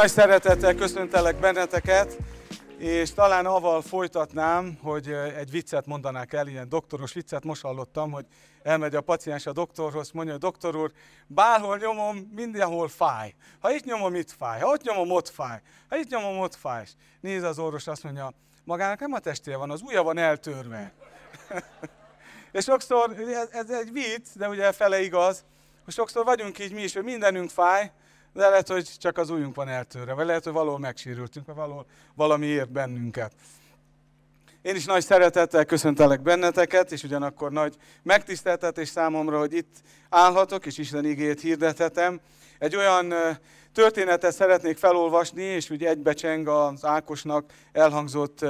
[0.00, 2.16] nagy szeretettel köszöntelek benneteket,
[2.78, 7.44] és talán avval folytatnám, hogy egy viccet mondanák el, ilyen doktoros viccet.
[7.44, 8.26] Most hallottam, hogy
[8.62, 10.92] elmegy a paciens a doktorhoz, mondja, hogy doktor úr,
[11.26, 13.34] bárhol nyomom, mindenhol fáj.
[13.60, 14.60] Ha itt nyomom, itt fáj.
[14.60, 15.60] Ha ott nyomom, ott fáj.
[15.88, 16.86] Ha itt nyomom, ott fáj.
[17.20, 18.32] Néz az orvos, azt mondja,
[18.64, 20.92] magának nem a testére van, az ujja van eltörve.
[22.52, 25.44] és sokszor, ez, ez egy vicc, de ugye fele igaz,
[25.84, 27.90] hogy sokszor vagyunk így mi is, hogy mindenünk fáj,
[28.32, 31.86] de lehet, hogy csak az ujjunk van eltörve, vagy lehet, hogy valahol megsérültünk, vagy valahol
[32.14, 33.32] valami ért bennünket.
[34.62, 39.74] Én is nagy szeretettel köszöntelek benneteket, és ugyanakkor nagy megtiszteltetés számomra, hogy itt
[40.08, 42.20] állhatok, és Isten igét hirdethetem.
[42.58, 43.14] Egy olyan
[43.72, 48.44] történetet szeretnék felolvasni, és ugye egybecseng az Ákosnak elhangzott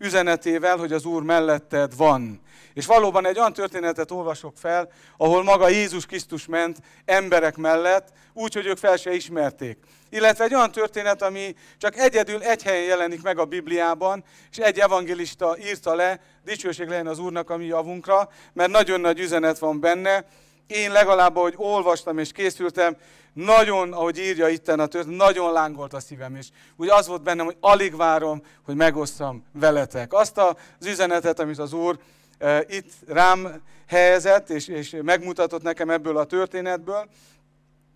[0.00, 2.40] üzenetével, hogy az Úr melletted van.
[2.74, 8.54] És valóban egy olyan történetet olvasok fel, ahol maga Jézus Krisztus ment emberek mellett, úgy,
[8.54, 9.78] hogy ők fel se ismerték.
[10.10, 14.78] Illetve egy olyan történet, ami csak egyedül egy helyen jelenik meg a Bibliában, és egy
[14.78, 19.80] evangelista írta le, dicsőség legyen az Úrnak a mi javunkra, mert nagyon nagy üzenet van
[19.80, 20.24] benne.
[20.66, 22.96] Én legalább, ahogy olvastam és készültem,
[23.32, 27.44] nagyon, ahogy írja itten a történet, nagyon lángolt a szívem, és úgy az volt bennem,
[27.44, 30.12] hogy alig várom, hogy megosszam veletek.
[30.12, 31.98] Azt az üzenetet, amit az Úr
[32.38, 37.08] e, itt rám helyezett, és, és megmutatott nekem ebből a történetből.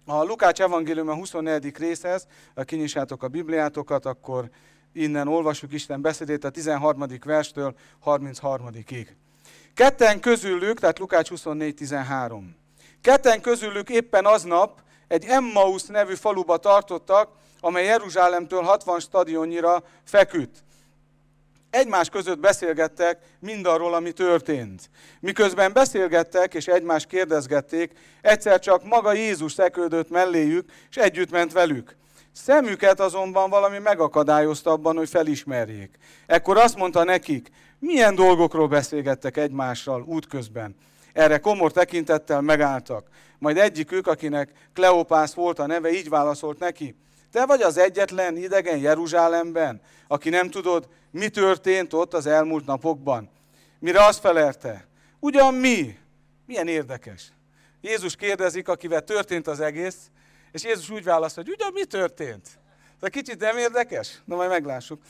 [0.07, 1.77] A Lukács evangélium a 24.
[1.77, 4.51] részhez, ha kinyissátok a Bibliátokat, akkor
[4.93, 7.05] innen olvassuk Isten beszédét a 13.
[7.25, 7.75] verstől
[8.05, 9.07] 33-ig.
[9.75, 12.43] Ketten közülük, tehát Lukács 24.13.
[13.01, 17.29] Ketten közülük éppen aznap egy Emmaus nevű faluba tartottak,
[17.61, 20.65] amely Jeruzsálemtől 60 stadionnyira feküdt.
[21.71, 24.91] Egymás között beszélgettek mindarról, ami történt.
[25.21, 31.97] Miközben beszélgettek és egymást kérdezgették, egyszer csak maga Jézus szekődött melléjük, és együtt ment velük.
[32.33, 35.99] Szemüket azonban valami megakadályozta abban, hogy felismerjék.
[36.27, 40.77] Ekkor azt mondta nekik, milyen dolgokról beszélgettek egymással útközben.
[41.15, 43.09] Erre komor tekintettel megálltak.
[43.39, 46.97] Majd egyikük, akinek Kleopász volt a neve, így válaszolt neki.
[47.33, 53.31] Te vagy az egyetlen idegen Jeruzsálemben, aki nem tudod, mi történt ott az elmúlt napokban.
[53.79, 54.87] Mire azt felelte?
[55.21, 55.99] Ugyan mi?
[56.47, 57.33] Milyen érdekes.
[57.81, 59.97] Jézus kérdezik, akivel történt az egész,
[60.53, 62.49] és Jézus úgy válaszol, hogy ugyan mi történt?
[63.01, 64.23] Ez kicsit nem érdekes?
[64.25, 65.03] Na majd meglássuk.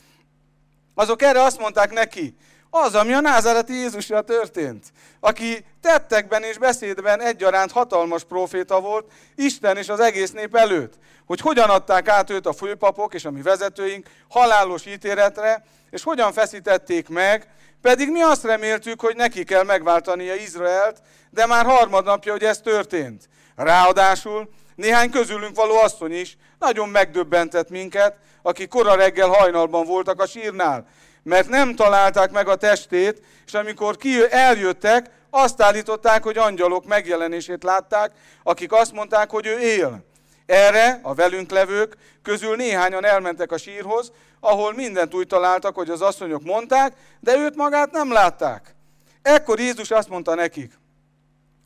[0.93, 2.35] Azok erre azt mondták neki,
[2.75, 4.85] az, ami a názáreti Jézusra történt,
[5.19, 10.93] aki tettekben és beszédben egyaránt hatalmas proféta volt, Isten és az egész nép előtt,
[11.25, 16.33] hogy hogyan adták át őt a főpapok és a mi vezetőink halálos ítéletre, és hogyan
[16.33, 17.47] feszítették meg,
[17.81, 23.29] pedig mi azt reméltük, hogy neki kell megváltania Izraelt, de már harmadnapja, hogy ez történt.
[23.55, 30.27] Ráadásul néhány közülünk való asszony is nagyon megdöbbentett minket, akik kora reggel hajnalban voltak a
[30.27, 30.87] sírnál,
[31.25, 37.63] mert nem találták meg a testét, és amikor ki eljöttek, azt állították, hogy angyalok megjelenését
[37.63, 38.11] látták,
[38.43, 40.05] akik azt mondták, hogy ő él.
[40.45, 46.01] Erre a velünk levők közül néhányan elmentek a sírhoz, ahol mindent úgy találtak, hogy az
[46.01, 48.75] asszonyok mondták, de őt magát nem látták.
[49.21, 50.73] Ekkor Jézus azt mondta nekik,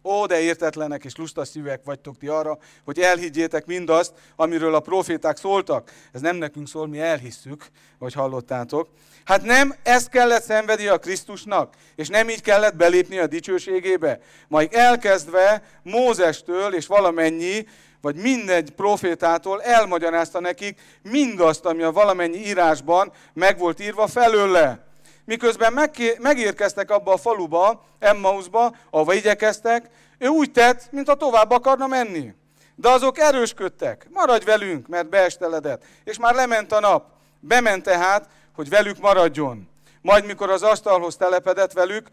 [0.09, 5.37] Ó, de értetlenek és lusta szívek vagytok ti arra, hogy elhiggyétek mindazt, amiről a proféták
[5.37, 5.91] szóltak.
[6.11, 7.65] Ez nem nekünk szól, mi elhisszük,
[7.99, 8.89] vagy hallottátok.
[9.25, 14.19] Hát nem ezt kellett szenvedni a Krisztusnak, és nem így kellett belépni a dicsőségébe.
[14.47, 17.67] Majd elkezdve Mózestől és valamennyi,
[18.01, 24.88] vagy mindegy profétától elmagyarázta nekik mindazt, ami a valamennyi írásban meg volt írva felőle
[25.29, 32.33] miközben megérkeztek abba a faluba, Emmausba, ahova igyekeztek, ő úgy tett, mintha tovább akarna menni.
[32.75, 35.83] De azok erősködtek, maradj velünk, mert beesteledett.
[36.03, 37.05] És már lement a nap.
[37.39, 39.69] Bement tehát, hogy velük maradjon.
[40.01, 42.07] Majd mikor az asztalhoz telepedett velük,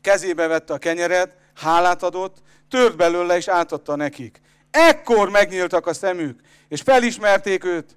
[0.00, 2.36] kezébe vette a kenyeret, hálát adott,
[2.70, 4.40] tört belőle és átadta nekik.
[4.70, 7.96] Ekkor megnyíltak a szemük, és felismerték őt,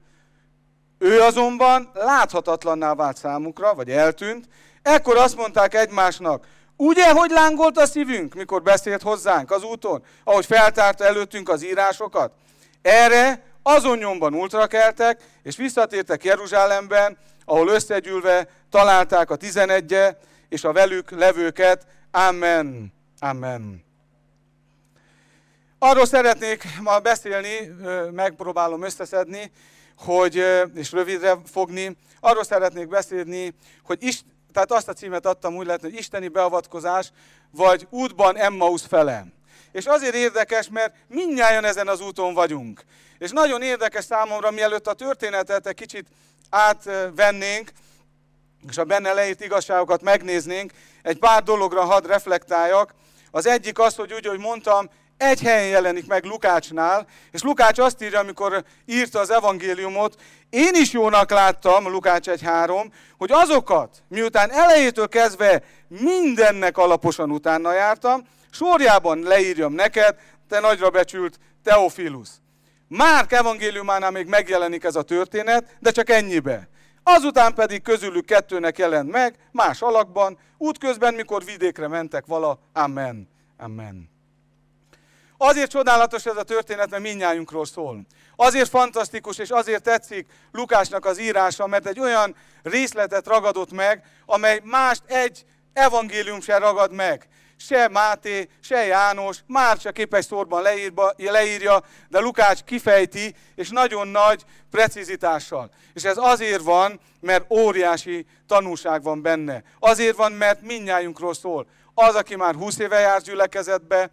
[1.02, 4.46] ő azonban láthatatlanná vált számukra, vagy eltűnt.
[4.82, 10.46] Ekkor azt mondták egymásnak, ugye, hogy lángolt a szívünk, mikor beszélt hozzánk az úton, ahogy
[10.46, 12.32] feltárta előttünk az írásokat?
[12.82, 20.18] Erre azon nyomban ultrakeltek, és visszatértek Jeruzsálemben, ahol összegyűlve találták a tizenegye
[20.50, 21.86] és a velük levőket.
[22.12, 22.94] Amen.
[23.20, 23.84] Amen.
[25.80, 27.76] Arról szeretnék ma beszélni,
[28.12, 29.52] megpróbálom összeszedni,
[30.02, 30.44] hogy,
[30.76, 33.54] és rövidre fogni, arról szeretnék beszélni,
[33.84, 34.22] hogy is,
[34.54, 37.12] tehát azt a címet adtam úgy lehet, hogy isteni beavatkozás,
[37.52, 39.26] vagy útban Emmaus fele.
[39.72, 42.82] És azért érdekes, mert mindnyájan ezen az úton vagyunk.
[43.18, 46.08] És nagyon érdekes számomra, mielőtt a történetet egy kicsit
[46.50, 47.72] átvennénk,
[48.70, 50.72] és a benne leírt igazságokat megnéznénk,
[51.02, 52.94] egy pár dologra hadd reflektáljak.
[53.32, 54.90] Az egyik az, hogy úgy, hogy mondtam,
[55.22, 60.92] egy helyen jelenik meg Lukácsnál, és Lukács azt írja, amikor írta az evangéliumot, én is
[60.92, 68.22] jónak láttam, Lukács 1.3, hogy azokat, miután elejétől kezdve mindennek alaposan utána jártam,
[68.52, 70.16] sorjában leírjam neked,
[70.48, 72.30] te nagyra becsült Teofilus.
[72.88, 76.70] Márk evangéliumánál még megjelenik ez a történet, de csak ennyibe.
[77.04, 82.60] Azután pedig közülük kettőnek jelent meg, más alakban, útközben, mikor vidékre mentek vala.
[82.74, 83.30] Amen.
[83.58, 84.10] Amen.
[85.44, 88.02] Azért csodálatos ez a történet, mert minnyájunkról szól.
[88.36, 94.62] Azért fantasztikus, és azért tetszik Lukásnak az írása, mert egy olyan részletet ragadott meg, amely
[94.64, 97.28] mást egy evangélium sem ragad meg.
[97.58, 104.08] Se Máté, se János, már csak egy szorban leírba, leírja, de Lukács kifejti, és nagyon
[104.08, 105.72] nagy precizitással.
[105.94, 109.64] És ez azért van, mert óriási tanúság van benne.
[109.80, 111.68] Azért van, mert minnyájunkról szól.
[111.94, 114.12] Az, aki már 20 éve jár gyülekezetbe,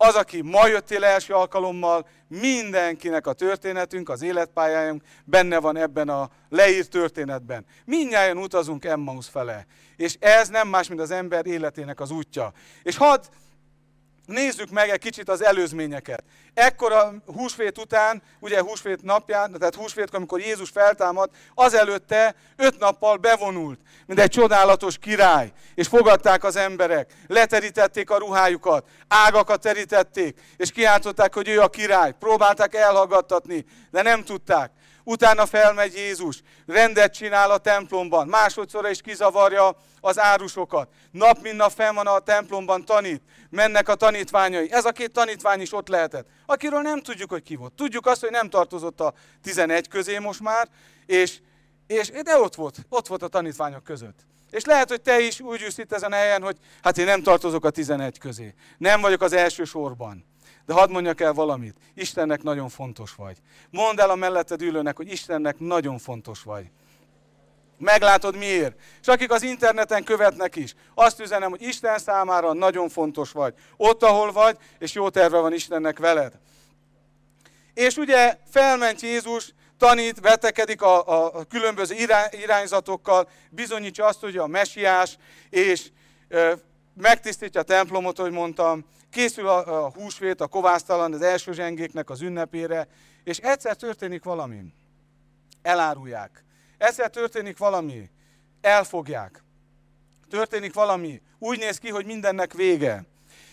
[0.00, 6.30] az, aki ma jöttél első alkalommal, mindenkinek a történetünk, az életpályájunk benne van ebben a
[6.48, 7.64] leírt történetben.
[7.84, 9.66] Mindnyáján utazunk Emmaus fele.
[9.96, 12.52] És ez nem más, mint az ember életének az útja.
[12.82, 13.22] És hadd
[14.28, 16.24] nézzük meg egy kicsit az előzményeket.
[16.54, 23.16] Ekkor a húsvét után, ugye húsvét napján, tehát húsvét, amikor Jézus feltámad, azelőtte öt nappal
[23.16, 30.70] bevonult, mint egy csodálatos király, és fogadták az emberek, leterítették a ruhájukat, ágakat terítették, és
[30.70, 32.14] kiáltották, hogy ő a király.
[32.18, 34.70] Próbálták elhallgattatni, de nem tudták.
[35.04, 39.76] Utána felmegy Jézus, rendet csinál a templomban, másodszorra is kizavarja
[40.08, 40.88] az árusokat.
[41.10, 43.22] Nap mint nap fenn van a templomban, tanít.
[43.50, 44.72] Mennek a tanítványai.
[44.72, 46.26] Ez a két tanítvány is ott lehetett.
[46.46, 47.72] Akiről nem tudjuk, hogy ki volt.
[47.72, 50.68] Tudjuk azt, hogy nem tartozott a 11 közé most már,
[51.06, 51.38] és,
[51.86, 54.26] és de ott volt, ott volt a tanítványok között.
[54.50, 57.22] És lehet, hogy te is úgy ülsz itt ezen a helyen, hogy hát én nem
[57.22, 58.54] tartozok a 11 közé.
[58.78, 60.24] Nem vagyok az első sorban.
[60.66, 61.76] De hadd mondjak el valamit.
[61.94, 63.38] Istennek nagyon fontos vagy.
[63.70, 66.70] Mondd el a melletted ülőnek, hogy Istennek nagyon fontos vagy.
[67.78, 68.76] Meglátod miért.
[69.00, 73.54] És akik az interneten követnek is, azt üzenem, hogy Isten számára nagyon fontos vagy.
[73.76, 76.32] Ott, ahol vagy, és jó terve van Istennek veled.
[77.74, 81.94] És ugye felment Jézus, tanít, vetekedik a, a, különböző
[82.30, 85.18] irányzatokkal, bizonyítja azt, hogy a mesiás,
[85.50, 85.86] és
[86.28, 86.52] ö,
[86.94, 92.20] megtisztítja a templomot, hogy mondtam, készül a, a húsvét, a kovásztalan, az első zsengéknek az
[92.20, 92.88] ünnepére,
[93.24, 94.60] és egyszer történik valami.
[95.62, 96.44] Elárulják.
[96.78, 98.10] Egyszer történik valami.
[98.60, 99.42] Elfogják.
[100.30, 101.22] Történik valami.
[101.38, 103.04] Úgy néz ki, hogy mindennek vége.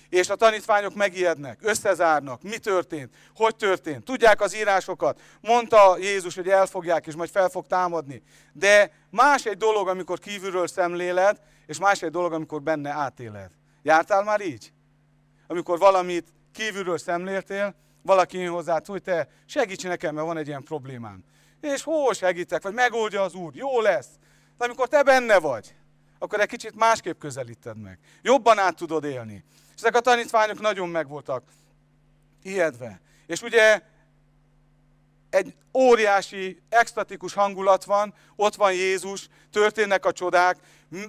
[0.09, 2.41] És a tanítványok megijednek, összezárnak.
[2.41, 3.15] Mi történt?
[3.35, 4.03] Hogy történt?
[4.03, 5.21] Tudják az írásokat.
[5.41, 8.21] Mondta Jézus, hogy elfogják, és majd fel fog támadni.
[8.53, 13.51] De más egy dolog, amikor kívülről szemléled, és más egy dolog, amikor benne átéled.
[13.83, 14.73] Jártál már így?
[15.47, 20.63] amikor valamit kívülről szemléltél, valaki jön hozzá, hogy te segíts nekem, mert van egy ilyen
[20.63, 21.23] problémám.
[21.73, 24.07] És hol segítek, vagy megoldja az Úr, jó lesz.
[24.57, 25.75] De amikor te benne vagy,
[26.19, 27.99] akkor egy kicsit másképp közelíted meg.
[28.21, 29.43] Jobban át tudod élni.
[29.75, 31.43] És ezek a tanítványok nagyon meg voltak
[32.43, 33.01] ijedve.
[33.27, 33.81] És ugye
[35.29, 40.57] egy óriási, extatikus hangulat van, ott van Jézus, történnek a csodák,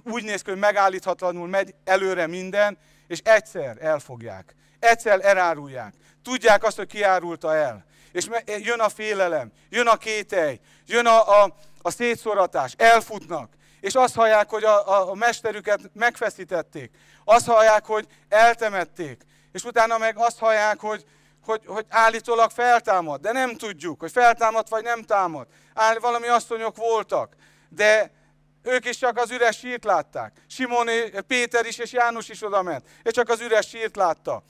[0.05, 5.95] úgy néz ki, hogy megállíthatatlanul megy előre minden, és egyszer elfogják, egyszer elárulják.
[6.23, 7.85] Tudják azt, hogy kiárulta el.
[8.17, 13.53] És jön a félelem, jön a kételj, jön a, a, a szétszoratás, elfutnak.
[13.81, 16.91] És azt hallják, hogy a, a, a mesterüket megfeszítették.
[17.25, 19.23] Azt hallják, hogy eltemették.
[19.53, 21.05] És utána meg azt hallják, hogy,
[21.45, 23.21] hogy, hogy állítólag feltámad.
[23.21, 25.47] De nem tudjuk, hogy feltámad vagy nem támad.
[25.75, 27.35] Áll, valami asszonyok voltak.
[27.69, 28.11] De
[28.63, 30.33] ők is csak az üres sírt látták.
[30.49, 30.89] Simon,
[31.27, 32.89] Péter is és János is oda ment.
[33.03, 34.43] És csak az üres sírt látta.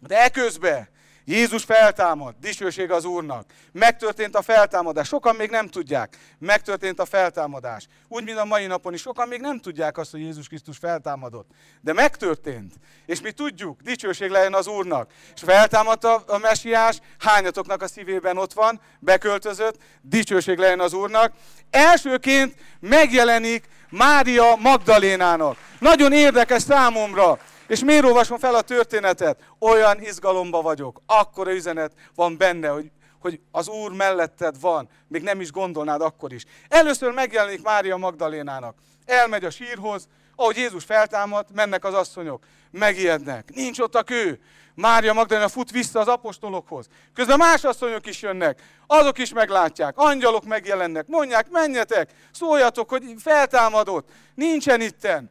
[0.00, 0.88] De eközben
[1.24, 3.44] Jézus feltámad, dicsőség az Úrnak.
[3.72, 5.08] Megtörtént a feltámadás.
[5.08, 6.16] Sokan még nem tudják.
[6.38, 7.86] Megtörtént a feltámadás.
[8.08, 9.00] Úgy, mint a mai napon is.
[9.00, 11.50] Sokan még nem tudják azt, hogy Jézus Krisztus feltámadott.
[11.80, 12.74] De megtörtént.
[13.06, 15.10] És mi tudjuk, dicsőség legyen az Úrnak.
[15.34, 21.32] És feltámadt a, a mesiás, hányatoknak a szívében ott van, beköltözött, dicsőség legyen az Úrnak.
[21.70, 25.56] Elsőként megjelenik Mária Magdalénának.
[25.78, 27.38] Nagyon érdekes számomra.
[27.72, 29.40] És miért olvasom fel a történetet?
[29.58, 31.00] Olyan izgalomba vagyok.
[31.06, 34.88] Akkora üzenet van benne, hogy, hogy az Úr melletted van.
[35.08, 36.44] Még nem is gondolnád akkor is.
[36.68, 38.74] Először megjelenik Mária Magdalénának.
[39.04, 44.40] Elmegy a sírhoz, Ahogy Jézus feltámad, mennek az asszonyok, megijednek, nincs ott a kő.
[44.74, 46.86] Mária Magdalena fut vissza az apostolokhoz.
[47.14, 54.08] Közben más asszonyok is jönnek, azok is meglátják, angyalok megjelennek, mondják, menjetek, szóljatok, hogy feltámadott,
[54.34, 55.30] nincsen itten.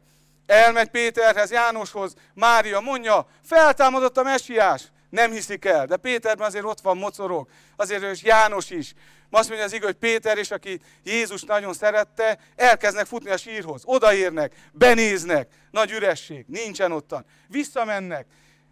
[0.52, 4.82] Elmegy Péterhez, Jánoshoz, Mária mondja, feltámadott a messiás.
[5.10, 8.94] Nem hiszik el, de Péterben azért ott van mocorog, azért és János is.
[9.30, 13.82] Azt mondja az igaz, hogy Péter és aki Jézus nagyon szerette, elkezdnek futni a sírhoz.
[13.84, 17.24] Odaérnek, benéznek, nagy üresség, nincsen ottan.
[17.48, 18.26] Visszamennek,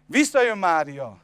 [0.05, 1.21] visszajön Mária,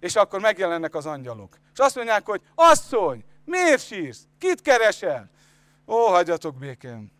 [0.00, 1.58] és akkor megjelennek az angyalok.
[1.72, 4.26] És azt mondják, hogy asszony, miért sírsz?
[4.38, 5.30] Kit keresel?
[5.86, 7.15] Ó, hagyjatok békén.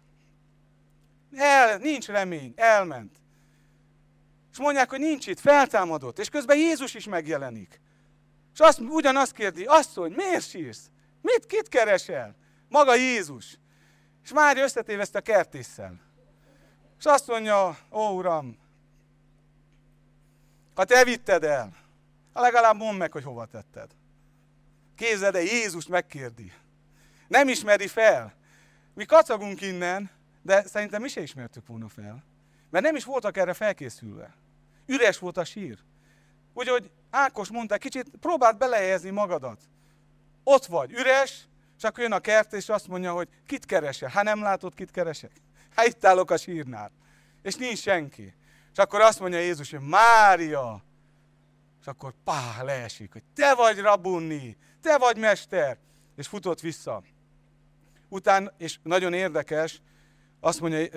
[1.37, 3.17] El, nincs remény, elment.
[4.53, 6.19] És mondják, hogy nincs itt, feltámadott.
[6.19, 7.81] És közben Jézus is megjelenik.
[8.53, 10.91] És azt, ugyanazt kérdi, asszony, miért sírsz?
[11.21, 12.35] Mit, kit keresel?
[12.69, 13.59] Maga Jézus.
[14.25, 16.01] És már összetéveszte a kertésszel.
[16.99, 18.59] És azt mondja, ó Uram,
[20.75, 21.77] ha te vitted el,
[22.33, 23.91] legalább mondd meg, hogy hova tetted.
[24.95, 26.53] Képzeld de Jézus megkérdi.
[27.29, 28.35] Nem ismeri fel.
[28.95, 30.11] Mi kacagunk innen,
[30.47, 32.25] de szerintem mi se ismertük volna fel.
[32.71, 34.35] Mert nem is voltak erre felkészülve.
[34.87, 35.79] Üres volt a sír.
[36.55, 39.61] Úgyhogy Ákos mondta, kicsit próbáld belehelyezni magadat.
[40.45, 44.09] Ott vagy, üres, és akkor jön a kert, és azt mondja, hogy kit keresel?
[44.09, 45.31] Hát nem látod, kit keresek?
[45.75, 46.91] Hát itt állok a sírnál.
[47.43, 48.35] És nincs senki.
[48.73, 50.85] És akkor azt mondja Jézus, hogy Mária.
[51.81, 55.79] És akkor pá, leesik, hogy te vagy rabunni, te vagy mester.
[56.17, 57.03] És futott vissza.
[58.09, 59.81] Után, és nagyon érdekes,
[60.41, 60.89] azt mondja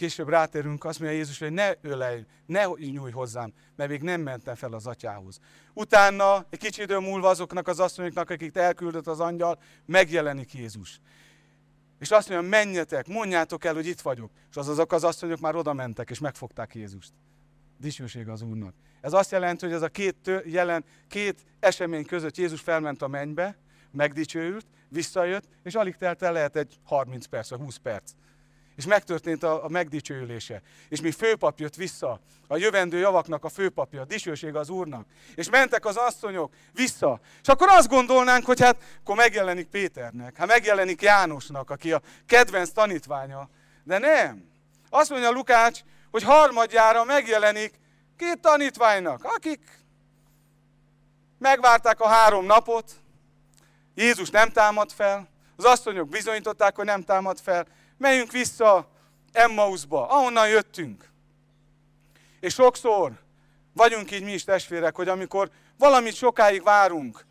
[0.00, 4.54] később rátérünk, azt mondja Jézus, hogy ne ölej, ne nyújj hozzám, mert még nem mentem
[4.54, 5.38] fel az atyához.
[5.74, 11.00] Utána, egy kicsi idő múlva azoknak az asszonyoknak, akik elküldött az angyal, megjelenik Jézus.
[11.98, 14.30] És azt mondja, menjetek, mondjátok el, hogy itt vagyok.
[14.50, 17.12] És az azok az asszonyok már oda mentek, és megfogták Jézust.
[17.78, 18.74] Dicsőség az Úrnak.
[19.00, 23.08] Ez azt jelenti, hogy ez a két, tő, jelen, két esemény között Jézus felment a
[23.08, 23.56] mennybe,
[23.90, 28.12] megdicsőült, visszajött, és alig telt el lehet egy 30 perc, vagy 20 perc
[28.80, 30.62] és megtörtént a, a megdicsőülése.
[30.88, 35.06] És mi főpap jött vissza, a jövendő javaknak a főpapja, a dicsőség az Úrnak.
[35.34, 37.20] És mentek az asszonyok vissza.
[37.42, 42.70] És akkor azt gondolnánk, hogy hát akkor megjelenik Péternek, hát megjelenik Jánosnak, aki a kedvenc
[42.70, 43.48] tanítványa.
[43.84, 44.44] De nem.
[44.90, 47.74] Azt mondja Lukács, hogy harmadjára megjelenik
[48.16, 49.60] két tanítványnak, akik
[51.38, 52.92] megvárták a három napot,
[53.94, 57.66] Jézus nem támad fel, az asszonyok bizonyították, hogy nem támad fel,
[58.00, 58.88] menjünk vissza
[59.32, 61.08] Emmausba, ahonnan jöttünk.
[62.40, 63.12] És sokszor
[63.72, 67.26] vagyunk így mi is testvérek, hogy amikor valamit sokáig várunk,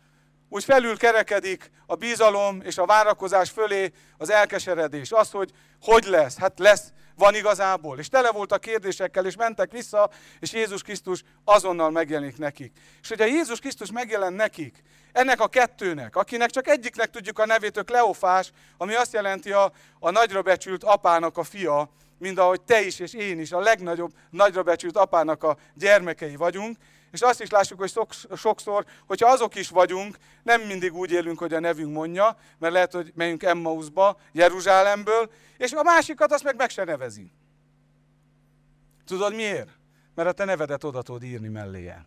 [0.48, 5.12] úgy felül kerekedik a bizalom és a várakozás fölé az elkeseredés.
[5.12, 5.50] Az, hogy
[5.80, 6.38] hogy lesz?
[6.38, 7.98] Hát lesz, van igazából.
[7.98, 12.72] És tele volt a kérdésekkel, és mentek vissza, és Jézus Krisztus azonnal megjelenik nekik.
[13.02, 17.76] És hogyha Jézus Krisztus megjelen nekik, ennek a kettőnek, akinek csak egyiknek tudjuk a nevét,
[17.76, 22.80] ő Kleofás, ami azt jelenti a, a nagyra becsült apának a fia, mint ahogy te
[22.80, 26.76] is és én is a legnagyobb nagyra becsült apának a gyermekei vagyunk,
[27.12, 27.92] és azt is lássuk, hogy
[28.36, 32.92] sokszor, hogyha azok is vagyunk, nem mindig úgy élünk, hogy a nevünk mondja, mert lehet,
[32.92, 37.32] hogy megyünk Emmausba, Jeruzsálemből, és a másikat azt meg meg se nevezi.
[39.06, 39.70] Tudod miért?
[40.14, 42.06] Mert a te nevedet oda tudod írni melléje.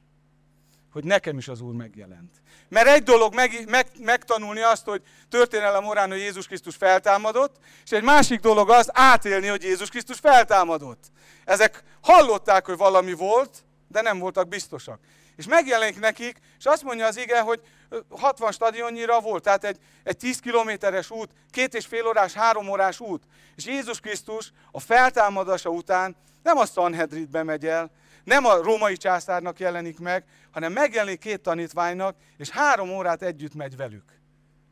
[0.91, 2.41] Hogy nekem is az Úr megjelent.
[2.69, 7.91] Mert egy dolog meg, meg, megtanulni azt, hogy történelem orán, hogy Jézus Krisztus feltámadott, és
[7.91, 11.03] egy másik dolog az átélni, hogy Jézus Krisztus feltámadott.
[11.45, 15.00] Ezek hallották, hogy valami volt, de nem voltak biztosak.
[15.35, 17.62] És megjelenik nekik, és azt mondja az ige, hogy
[18.09, 23.00] 60 stadionnyira volt, tehát egy, egy 10 kilométeres út, két és fél órás, három órás
[23.00, 23.23] út.
[23.55, 27.91] És Jézus Krisztus a feltámadása után nem a Sanhedritbe megy el,
[28.23, 33.75] nem a római császárnak jelenik meg, hanem megjelenik két tanítványnak, és három órát együtt megy
[33.75, 34.21] velük.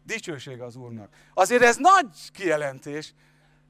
[0.03, 1.09] Dicsőség az Úrnak.
[1.33, 3.13] Azért ez nagy kijelentés,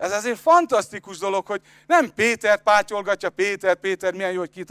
[0.01, 4.65] ez azért fantasztikus dolog, hogy nem Péter pátyolgatja, Péter, Péter, milyen jó, hogy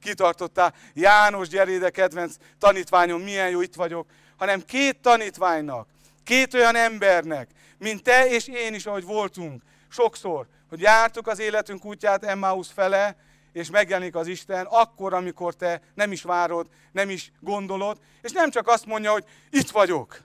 [0.00, 5.88] kitartottál, János, gyere ide, kedvenc tanítványom, milyen jó, itt vagyok, hanem két tanítványnak,
[6.24, 7.48] két olyan embernek,
[7.78, 13.16] mint te és én is, ahogy voltunk sokszor, hogy jártuk az életünk útját Emmaus fele,
[13.52, 18.50] és megjelenik az Isten akkor, amikor te nem is várod, nem is gondolod, és nem
[18.50, 20.20] csak azt mondja, hogy itt vagyok,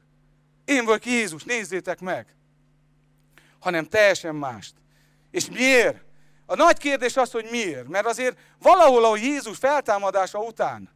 [0.65, 2.35] én vagyok Jézus, nézzétek meg,
[3.59, 4.73] hanem teljesen mást.
[5.31, 6.03] És miért?
[6.45, 7.87] A nagy kérdés az, hogy miért.
[7.87, 10.89] Mert azért valahol, ahol Jézus feltámadása után,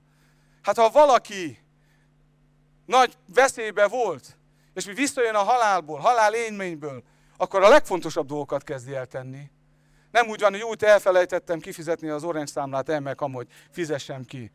[0.62, 1.60] hát ha valaki
[2.86, 4.38] nagy veszélybe volt,
[4.74, 7.04] és mi visszajön a halálból, halál élményből,
[7.38, 9.52] akkor a legfontosabb dolgokat kezdi el tenni.
[10.12, 14.52] Nem úgy van, hogy úgy elfelejtettem kifizetni az orange számlát, elmek hogy fizessem ki.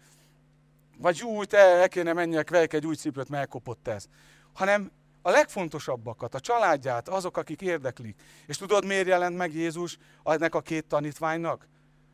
[0.99, 4.05] Vagy úgy, el kéne menjek, vegyek egy új cipőt, mert elkopott ez.
[4.53, 4.91] Hanem
[5.29, 8.17] a legfontosabbakat, a családját, azok, akik érdeklik.
[8.47, 11.67] És tudod, miért jelent meg Jézus ennek a két tanítványnak?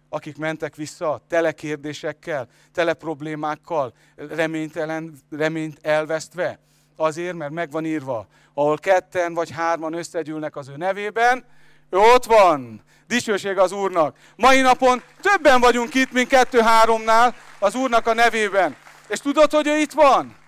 [0.08, 6.58] Akik mentek vissza tele kérdésekkel, tele problémákkal, reménytelen, reményt elvesztve.
[6.96, 11.44] Azért, mert meg van írva, ahol ketten vagy hárman összegyűlnek az ő nevében,
[11.90, 12.82] ő ott van.
[13.06, 14.16] Dicsőség az Úrnak.
[14.36, 18.76] Mai napon többen vagyunk itt, mint kettő-háromnál az Úrnak a nevében.
[19.08, 20.42] És tudod, hogy ő itt van?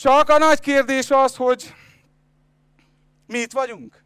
[0.00, 1.74] Csak a nagy kérdés az, hogy
[3.26, 4.04] mi itt vagyunk.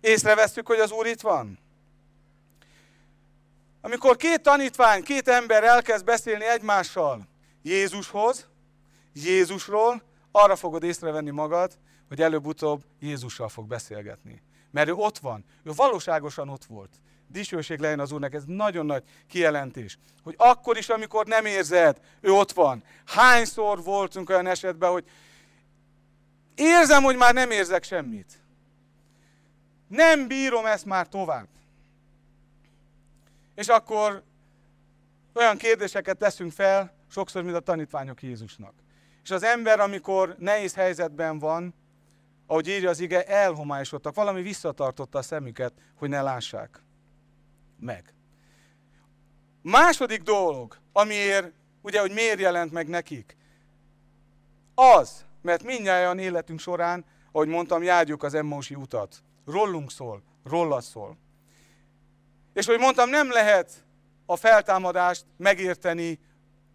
[0.00, 1.58] Észrevesztük, hogy az Úr itt van.
[3.80, 7.28] Amikor két tanítvány, két ember elkezd beszélni egymással
[7.62, 8.48] Jézushoz,
[9.12, 14.42] Jézusról, arra fogod észrevenni magad, hogy előbb-utóbb Jézussal fog beszélgetni.
[14.70, 17.00] Mert ő ott van, ő valóságosan ott volt.
[17.32, 19.98] Dicsőség legyen az Úrnak, ez nagyon nagy kijelentés.
[20.22, 22.84] Hogy akkor is, amikor nem érzed, ő ott van.
[23.06, 25.04] Hányszor voltunk olyan esetben, hogy
[26.54, 28.40] érzem, hogy már nem érzek semmit.
[29.88, 31.48] Nem bírom ezt már tovább.
[33.54, 34.22] És akkor
[35.34, 38.74] olyan kérdéseket teszünk fel, sokszor, mint a tanítványok Jézusnak.
[39.22, 41.74] És az ember, amikor nehéz helyzetben van,
[42.46, 46.82] ahogy írja az ige, elhomályosodtak, valami visszatartotta a szemüket, hogy ne lássák
[47.82, 48.14] meg.
[49.62, 53.36] Második dolog, amiért, ugye, hogy miért jelent meg nekik,
[54.74, 59.22] az, mert mindnyáján életünk során, ahogy mondtam, járjuk az emmósi utat.
[59.46, 61.16] Rollunk szól, rólad szól.
[62.52, 63.84] És hogy mondtam, nem lehet
[64.26, 66.18] a feltámadást megérteni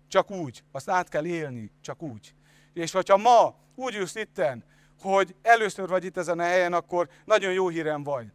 [0.08, 2.34] csak úgy, azt át kell élni csak úgy.
[2.74, 4.64] És hogyha ma úgy ülsz itten,
[5.02, 8.28] hogy először vagy itt ezen a helyen, akkor nagyon jó hírem vagy.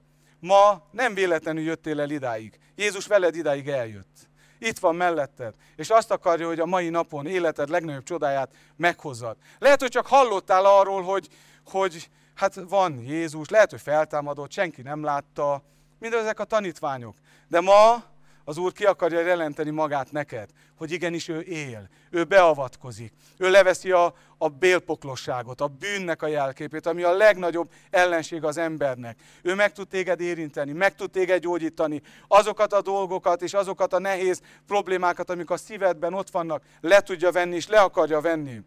[0.42, 2.58] Ma nem véletlenül jöttél el idáig.
[2.74, 4.28] Jézus veled idáig eljött.
[4.58, 9.36] Itt van melletted, és azt akarja, hogy a mai napon életed legnagyobb csodáját meghozzad.
[9.58, 11.28] Lehet, hogy csak hallottál arról, hogy,
[11.66, 15.62] hogy hát van Jézus, lehet, hogy feltámadott, senki nem látta,
[15.98, 17.14] mindezek a tanítványok.
[17.48, 18.04] De ma
[18.52, 23.90] az Úr ki akarja jelenteni magát neked, hogy igenis ő él, ő beavatkozik, ő leveszi
[23.90, 29.18] a, a bélpoklosságot, a bűnnek a jelképét, ami a legnagyobb ellenség az embernek.
[29.42, 33.98] Ő meg tud téged érinteni, meg tud téged gyógyítani, azokat a dolgokat és azokat a
[33.98, 38.60] nehéz problémákat, amik a szívedben ott vannak, le tudja venni és le akarja venni.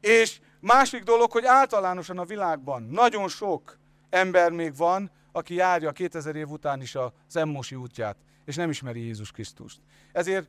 [0.00, 3.78] És másik dolog, hogy általánosan a világban nagyon sok
[4.10, 8.16] ember még van, aki járja 2000 év után is az Emmosi útját
[8.48, 9.80] és nem ismeri Jézus Krisztust.
[10.12, 10.48] Ezért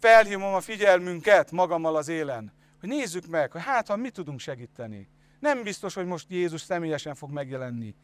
[0.00, 5.08] felhívom a figyelmünket magammal az élen, hogy nézzük meg, hogy hát, ha mi tudunk segíteni.
[5.40, 7.94] Nem biztos, hogy most Jézus személyesen fog megjelenni,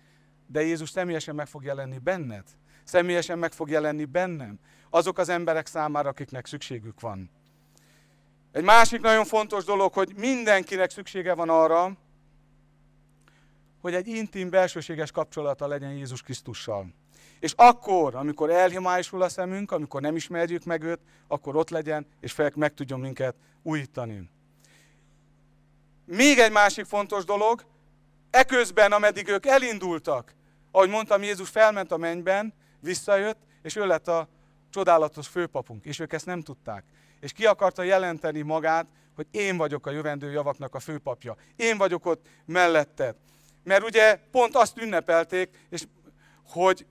[0.47, 2.45] de Jézus személyesen meg fog jelenni benned.
[2.85, 4.59] Személyesen meg fog jelenni bennem.
[4.91, 7.31] Azok az emberek számára, akiknek szükségük van.
[8.53, 11.97] Egy másik nagyon fontos dolog, hogy mindenkinek szüksége van arra,
[13.81, 16.93] hogy egy intim, belsőséges kapcsolata legyen Jézus Krisztussal.
[17.41, 22.33] És akkor, amikor elhimályosul a szemünk, amikor nem ismerjük meg őt, akkor ott legyen, és
[22.33, 24.31] fel, meg tudjon minket újítani.
[26.05, 27.65] Még egy másik fontos dolog,
[28.31, 30.35] eközben, ameddig ők elindultak,
[30.71, 34.29] ahogy mondtam, Jézus felment a mennyben, visszajött, és ő lett a
[34.71, 36.85] csodálatos főpapunk, és ők ezt nem tudták.
[37.21, 41.37] És ki akarta jelenteni magát, hogy én vagyok a jövendő javaknak a főpapja.
[41.57, 43.15] Én vagyok ott mellette.
[43.65, 45.87] Mert ugye pont azt ünnepelték, és
[46.47, 46.87] hogy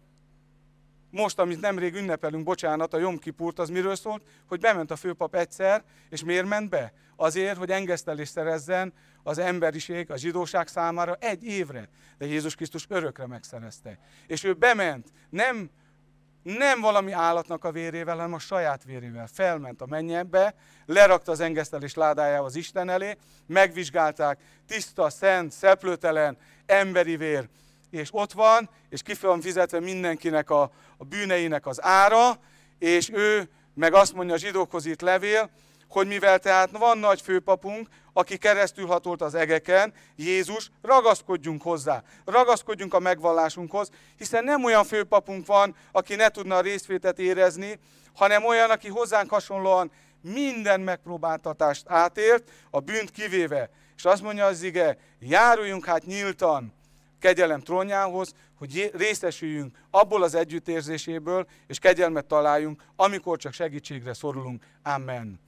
[1.09, 4.23] most, amit nemrég ünnepelünk, bocsánat, a Jom Kipurt, az miről szólt?
[4.47, 6.93] Hogy bement a főpap egyszer, és miért ment be?
[7.15, 8.93] Azért, hogy engesztelést szerezzen
[9.23, 11.89] az emberiség, a zsidóság számára egy évre.
[12.17, 13.99] De Jézus Krisztus örökre megszerezte.
[14.27, 15.69] És ő bement, nem,
[16.43, 19.27] nem valami állatnak a vérével, hanem a saját vérével.
[19.33, 27.49] Felment a mennyebe, lerakta az engesztelés az Isten elé, megvizsgálták, tiszta, szent, szeplőtelen, emberi vér,
[27.91, 30.61] és ott van, és ki van fizetve mindenkinek a,
[30.97, 32.39] a bűneinek az ára,
[32.79, 35.49] és ő meg azt mondja a zsidókhoz itt levél,
[35.89, 42.93] hogy mivel tehát van nagy főpapunk, aki keresztül hatolt az egeken, Jézus, ragaszkodjunk hozzá, ragaszkodjunk
[42.93, 47.79] a megvallásunkhoz, hiszen nem olyan főpapunk van, aki ne tudna a részvétet érezni,
[48.13, 53.69] hanem olyan, aki hozzánk hasonlóan minden megpróbáltatást átélt, a bűnt kivéve.
[53.95, 56.73] És azt mondja az ige, járuljunk hát nyíltan
[57.19, 64.65] kegyelem trónjához, hogy részesüljünk abból az együttérzéséből, és kegyelmet találjunk, amikor csak segítségre szorulunk.
[64.83, 65.39] Amen.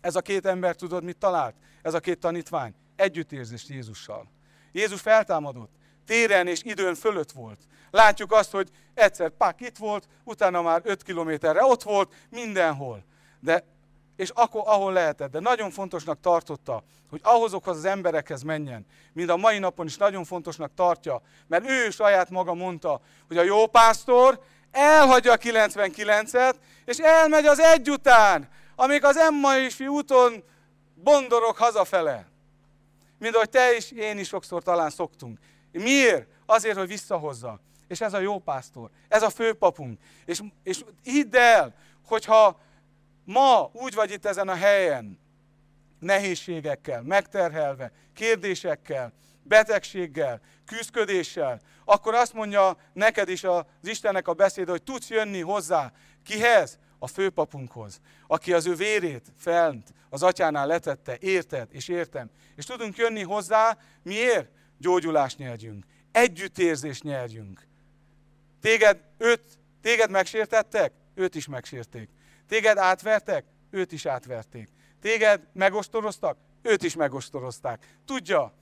[0.00, 1.56] Ez a két ember tudod, mit talált?
[1.82, 4.30] Ez a két tanítvány együttérzést Jézussal.
[4.72, 5.70] Jézus feltámadott.
[6.06, 7.58] téren és időn fölött volt.
[7.90, 13.04] Látjuk azt, hogy egyszer Pák itt volt, utána már 5 kilométerre ott volt, mindenhol.
[13.40, 13.64] De,
[14.22, 15.30] és akkor, ahol lehetett.
[15.30, 18.86] De nagyon fontosnak tartotta, hogy ahhozokhoz az emberekhez menjen.
[19.12, 23.42] Mind a mai napon is nagyon fontosnak tartja, mert ő saját maga mondta, hogy a
[23.42, 26.54] jó pásztor elhagyja a 99-et,
[26.84, 30.44] és elmegy az egy után, amíg az Emmaus úton
[30.94, 32.26] bondorok hazafele.
[33.18, 35.38] Mint ahogy te is, én is sokszor talán szoktunk.
[35.72, 36.26] Miért?
[36.46, 37.60] Azért, hogy visszahozza.
[37.88, 40.00] És ez a jó pásztor, ez a főpapunk.
[40.24, 41.74] És, és hidd el,
[42.06, 42.60] hogyha
[43.24, 45.18] ma úgy vagy itt ezen a helyen,
[45.98, 54.82] nehézségekkel, megterhelve, kérdésekkel, betegséggel, küzdködéssel, akkor azt mondja neked is az Istennek a beszéd, hogy
[54.82, 55.92] tudsz jönni hozzá.
[56.24, 56.78] Kihez?
[56.98, 62.30] A főpapunkhoz, aki az ő vérét fent az atyánál letette, érted és értem.
[62.56, 64.50] És tudunk jönni hozzá, miért?
[64.78, 67.66] Gyógyulást nyerjünk, együttérzést nyerjünk.
[68.60, 69.40] Téged, őt,
[69.80, 70.92] téged megsértettek?
[71.14, 72.08] Őt is megsérték.
[72.52, 73.44] Téged átvertek?
[73.70, 74.68] Őt is átverték.
[75.00, 76.36] Téged megostoroztak?
[76.62, 77.86] Őt is megostorozták.
[78.06, 78.54] Tudja,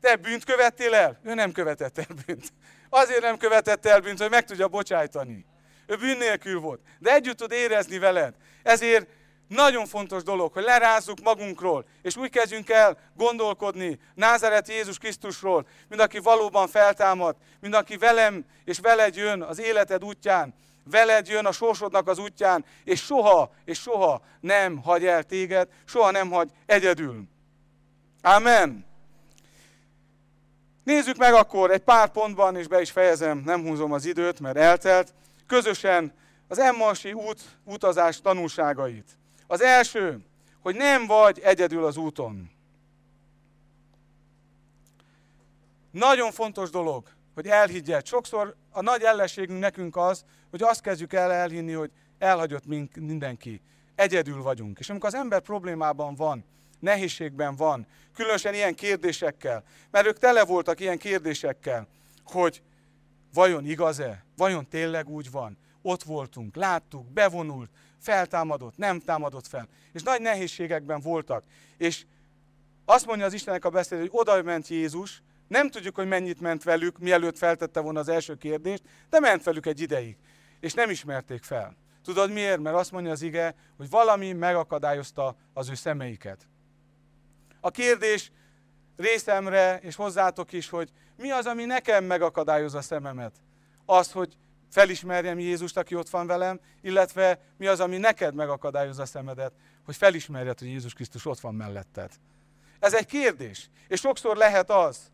[0.00, 1.20] te bűnt követtél el?
[1.24, 2.52] Ő nem követett el bűnt.
[2.88, 5.46] Azért nem követett el bűnt, hogy meg tudja bocsájtani.
[5.86, 6.80] Ő bűn nélkül volt.
[6.98, 8.34] De együtt tud érezni veled.
[8.62, 9.08] Ezért
[9.48, 16.00] nagyon fontos dolog, hogy lerázzuk magunkról, és úgy kezdjünk el gondolkodni Názáreti Jézus Krisztusról, mint
[16.00, 20.54] aki valóban feltámad, mint aki velem és veled jön az életed útján,
[20.90, 26.10] veled jön a sorsodnak az útján, és soha, és soha nem hagy el téged, soha
[26.10, 27.24] nem hagy egyedül.
[28.22, 28.86] Amen.
[30.84, 34.56] Nézzük meg akkor egy pár pontban, és be is fejezem, nem húzom az időt, mert
[34.56, 35.14] eltelt,
[35.46, 36.14] közösen
[36.48, 39.18] az Emmasi út, utazás tanulságait.
[39.46, 40.20] Az első,
[40.60, 42.50] hogy nem vagy egyedül az úton.
[45.90, 48.06] Nagyon fontos dolog, hogy elhiggyed.
[48.06, 50.24] Sokszor a nagy ellenségünk nekünk az,
[50.58, 53.60] hogy azt kezdjük el elhinni, hogy elhagyott mindenki.
[53.94, 54.78] Egyedül vagyunk.
[54.78, 56.44] És amikor az ember problémában van,
[56.78, 61.88] nehézségben van, különösen ilyen kérdésekkel, mert ők tele voltak ilyen kérdésekkel,
[62.24, 62.62] hogy
[63.34, 64.24] vajon igaz-e?
[64.36, 65.58] Vajon tényleg úgy van?
[65.82, 69.68] Ott voltunk, láttuk, bevonult, feltámadott, nem támadott fel.
[69.92, 71.44] És nagy nehézségekben voltak.
[71.76, 72.04] És
[72.84, 76.62] azt mondja az Istenek a beszéd, hogy oda ment Jézus, nem tudjuk, hogy mennyit ment
[76.62, 80.16] velük, mielőtt feltette volna az első kérdést, de ment velük egy ideig.
[80.60, 81.76] És nem ismerték fel.
[82.04, 82.60] Tudod miért?
[82.60, 86.46] Mert azt mondja az ige, hogy valami megakadályozta az ő szemeiket.
[87.60, 88.32] A kérdés
[88.96, 93.34] részemre, és hozzátok is, hogy mi az, ami nekem megakadályoz a szememet?
[93.84, 94.36] Az, hogy
[94.70, 99.52] felismerjem Jézust, aki ott van velem, illetve mi az, ami neked megakadályoz a szemedet,
[99.84, 102.10] hogy felismerjed, hogy Jézus Krisztus ott van melletted.
[102.78, 103.70] Ez egy kérdés.
[103.88, 105.12] És sokszor lehet az,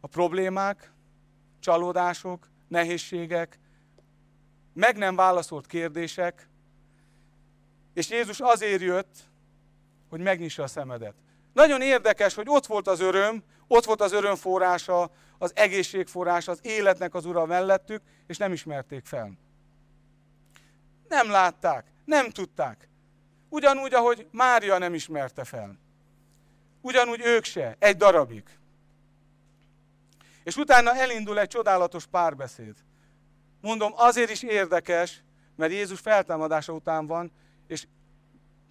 [0.00, 0.92] a problémák,
[1.60, 3.58] csalódások, nehézségek,
[4.72, 6.48] meg nem válaszolt kérdések,
[7.94, 9.16] és Jézus azért jött,
[10.08, 11.14] hogy megnyissa a szemedet.
[11.52, 16.52] Nagyon érdekes, hogy ott volt az öröm, ott volt az öröm forrása, az egészség forrása,
[16.52, 19.38] az életnek az ura mellettük, és nem ismerték fel.
[21.08, 22.88] Nem látták, nem tudták.
[23.48, 25.78] Ugyanúgy, ahogy Mária nem ismerte fel.
[26.80, 28.44] Ugyanúgy ők se, egy darabig.
[30.48, 32.74] És utána elindul egy csodálatos párbeszéd.
[33.60, 35.22] Mondom, azért is érdekes,
[35.56, 37.32] mert Jézus feltámadása után van,
[37.66, 37.86] és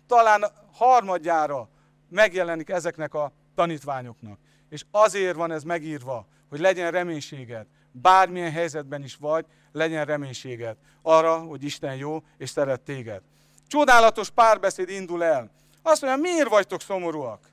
[0.07, 1.69] talán harmadjára
[2.09, 4.39] megjelenik ezeknek a tanítványoknak.
[4.69, 7.65] És azért van ez megírva, hogy legyen reménységed.
[7.91, 13.21] Bármilyen helyzetben is vagy, legyen reménységed arra, hogy Isten jó és szeret téged.
[13.67, 15.51] Csodálatos párbeszéd indul el.
[15.81, 17.49] Azt mondja, miért vagytok szomorúak?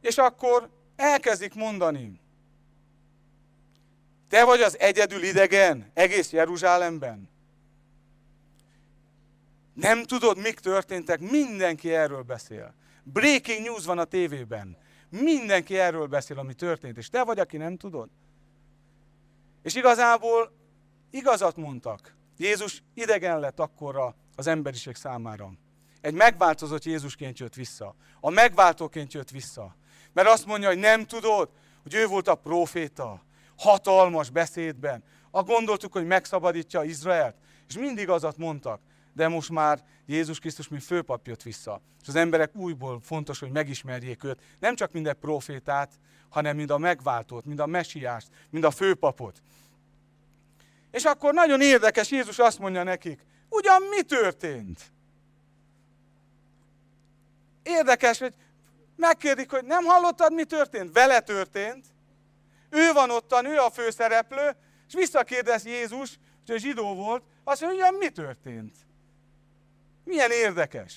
[0.00, 2.20] És akkor elkezdik mondani,
[4.28, 7.28] te vagy az egyedül idegen egész Jeruzsálemben.
[9.74, 12.74] Nem tudod, mik történtek, mindenki erről beszél.
[13.02, 14.76] Breaking news van a tévében.
[15.08, 18.08] Mindenki erről beszél, ami történt, és te vagy, aki nem tudod.
[19.62, 20.52] És igazából
[21.10, 22.14] igazat mondtak.
[22.36, 25.52] Jézus idegen lett akkorra az emberiség számára.
[26.00, 27.94] Egy megváltozott Jézusként jött vissza.
[28.20, 29.76] A megváltóként jött vissza.
[30.14, 31.48] Mert azt mondja, hogy nem tudod,
[31.82, 33.22] hogy ő volt a proféta,
[33.56, 35.04] hatalmas beszédben.
[35.30, 37.36] A gondoltuk, hogy megszabadítja Izraelt.
[37.68, 38.80] És mindig azat mondtak
[39.14, 41.80] de most már Jézus Krisztus, mint főpap jött vissza.
[42.02, 45.92] És az emberek újból fontos, hogy megismerjék őt, nem csak minden profétát,
[46.28, 49.42] hanem mind a megváltót, mind a mesiást, mind a főpapot.
[50.90, 54.92] És akkor nagyon érdekes, Jézus azt mondja nekik, ugyan mi történt?
[57.62, 58.34] Érdekes, hogy
[58.96, 60.92] Megkérdik, hogy nem hallottad, mi történt?
[60.92, 61.86] Vele történt.
[62.70, 67.98] Ő van ottan, ő a főszereplő, és visszakérdez Jézus, hogy zsidó volt, azt mondja, hogy
[67.98, 68.76] mi történt?
[70.04, 70.94] Milyen érdekes.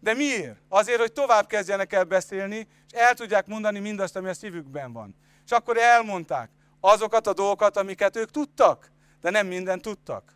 [0.00, 0.58] De miért?
[0.68, 5.14] Azért, hogy tovább kezdjenek el beszélni, és el tudják mondani mindazt, ami a szívükben van.
[5.44, 10.34] És akkor elmondták azokat a dolgokat, amiket ők tudtak, de nem mindent tudtak.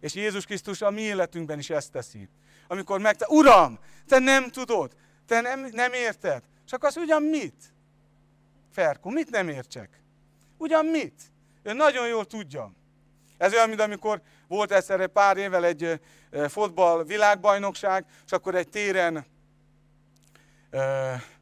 [0.00, 2.28] És Jézus Krisztus a mi életünkben is ezt teszi.
[2.68, 4.96] Amikor megte, Uram, te nem tudod,
[5.32, 6.42] te nem, nem érted.
[6.64, 7.74] Csak az ugyan mit?
[8.70, 10.02] Ferko, mit nem értsek?
[10.58, 11.22] Ugyan mit?
[11.62, 12.72] Ő nagyon jól tudja.
[13.38, 16.00] Ez olyan, mint amikor volt egyszerre pár évvel egy
[16.48, 19.26] fotball világbajnokság, és akkor egy téren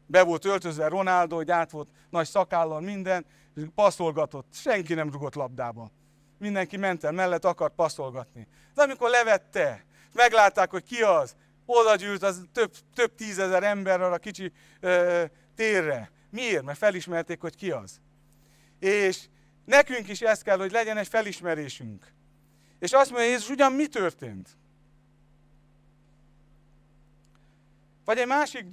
[0.07, 3.27] be volt öltözve Ronaldo, hogy át volt nagy szakállal minden,
[3.75, 5.91] passzolgatott, senki nem rugott labdába.
[6.39, 8.47] Mindenki ment el mellett, akart passzolgatni.
[8.75, 11.37] De amikor levette, meglátták, hogy ki az,
[11.79, 15.25] oda gyűlt az több, több tízezer ember arra kicsi ö,
[15.57, 16.11] térre.
[16.31, 16.63] Miért?
[16.63, 18.01] Mert felismerték, hogy ki az.
[18.79, 19.25] És
[19.65, 22.13] nekünk is ez kell, hogy legyen egy felismerésünk.
[22.79, 24.49] És azt mondja Jézus, ugyan mi történt?
[28.05, 28.67] Vagy egy másik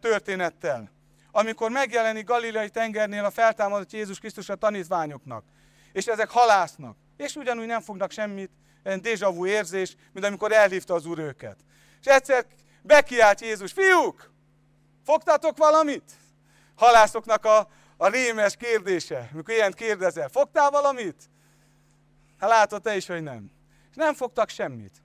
[0.00, 0.90] történettel,
[1.30, 5.44] amikor megjelenik Galileai tengernél a feltámadott Jézus Krisztus a tanítványoknak,
[5.92, 8.50] és ezek halásznak, és ugyanúgy nem fognak semmit,
[9.20, 11.56] vu érzés, mint amikor elhívta az Úr őket.
[12.00, 12.46] És egyszer
[12.82, 14.30] bekiált Jézus, fiúk,
[15.04, 16.12] fogtatok valamit?
[16.76, 21.30] Halászoknak a, a rémes kérdése, amikor ilyen kérdezel, fogtál valamit?
[22.38, 23.50] Hát látod te is, hogy nem.
[23.90, 25.02] És nem fogtak semmit.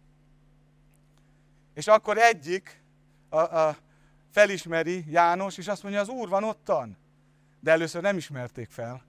[1.74, 2.82] És akkor egyik
[3.30, 3.78] a, a
[4.32, 6.98] felismeri János, és azt mondja, az Úr van ottan.
[7.60, 9.04] De először nem ismerték fel.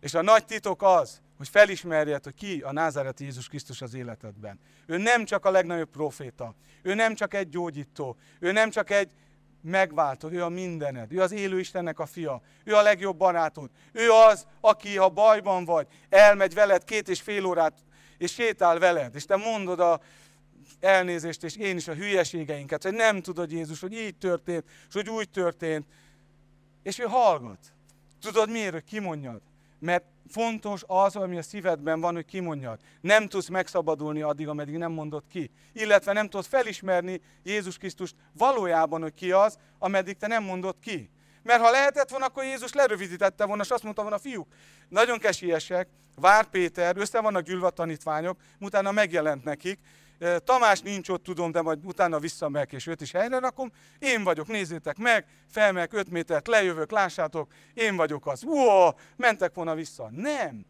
[0.00, 4.58] És a nagy titok az, hogy felismerjed, hogy ki a názáreti Jézus Krisztus az életedben.
[4.86, 9.10] Ő nem csak a legnagyobb proféta, ő nem csak egy gyógyító, ő nem csak egy
[9.62, 14.10] megváltó, ő a mindened, ő az élő Istennek a fia, ő a legjobb barátod, ő
[14.10, 17.74] az, aki ha bajban vagy, elmegy veled két és fél órát,
[18.18, 20.00] és sétál veled, és te mondod a
[20.80, 25.10] elnézést, és én is a hülyeségeinket, hogy nem tudod Jézus, hogy így történt, és hogy
[25.10, 25.86] úgy történt,
[26.82, 27.58] és ő hallgat.
[28.20, 29.40] Tudod miért, hogy kimondjad?
[29.78, 32.80] Mert fontos az, ami a szívedben van, hogy kimondjad.
[33.00, 35.50] Nem tudsz megszabadulni addig, ameddig nem mondod ki.
[35.72, 41.10] Illetve nem tudod felismerni Jézus Krisztust valójában, hogy ki az, ameddig te nem mondod ki.
[41.42, 44.48] Mert ha lehetett volna, akkor Jézus lerövidítette volna, és azt mondta volna, fiúk,
[44.88, 45.88] nagyon kesiesek,
[46.20, 49.78] Vár Péter, össze vannak gyűlve tanítványok, utána megjelent nekik,
[50.44, 53.72] Tamás nincs ott, tudom, de majd utána visszamegyek, és őt is helyre rakom.
[53.98, 58.42] Én vagyok, nézzétek meg, felmegyek 5 métert, lejövök, lássátok, én vagyok az.
[58.44, 60.08] Uó, mentek volna vissza.
[60.10, 60.66] Nem.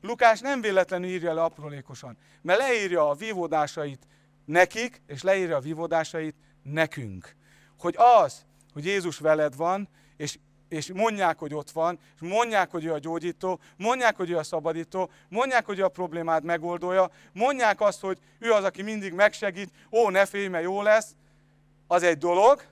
[0.00, 4.06] Lukás nem véletlenül írja le aprólékosan, mert leírja a vívódásait
[4.44, 7.36] nekik, és leírja a vívódásait nekünk.
[7.78, 9.88] Hogy az, hogy Jézus veled van,
[10.68, 14.42] és mondják, hogy ott van, és mondják, hogy ő a gyógyító, mondják, hogy ő a
[14.42, 19.70] szabadító, mondják, hogy ő a problémád megoldója, mondják azt, hogy ő az, aki mindig megsegít,
[19.90, 21.14] ó, ne félj, mert jó lesz,
[21.86, 22.62] az egy dolog,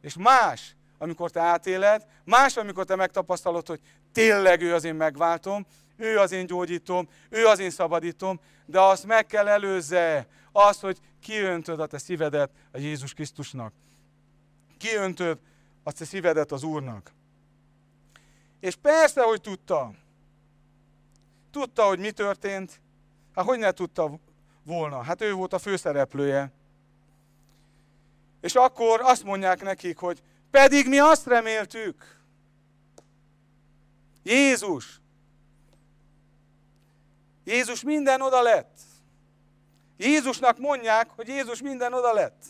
[0.00, 3.80] és más, amikor te átéled, más, amikor te megtapasztalod, hogy
[4.12, 9.06] tényleg ő az én megváltom, ő az én gyógyítom, ő az én szabadítom, de azt
[9.06, 13.72] meg kell előzze, az, hogy kiöntöd a te szívedet a Jézus Krisztusnak.
[14.78, 15.38] Kiöntöd
[15.82, 17.12] a te szívedet az Úrnak.
[18.62, 19.94] És persze, hogy tudta.
[21.50, 22.80] Tudta, hogy mi történt.
[23.34, 24.18] Hát hogy ne tudta
[24.62, 25.02] volna?
[25.02, 26.52] Hát ő volt a főszereplője.
[28.40, 32.20] És akkor azt mondják nekik, hogy pedig mi azt reméltük.
[34.22, 35.00] Jézus.
[37.44, 38.78] Jézus minden oda lett.
[39.96, 42.44] Jézusnak mondják, hogy Jézus minden oda lett.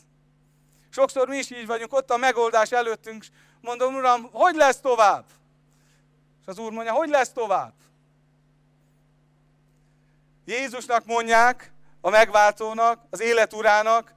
[0.90, 3.24] Sokszor mi is így vagyunk, ott a megoldás előttünk,
[3.60, 5.24] mondom, Uram, hogy lesz tovább?
[6.42, 7.72] És az Úr mondja, hogy lesz tovább?
[10.44, 14.14] Jézusnak mondják, a megváltónak, az életurának,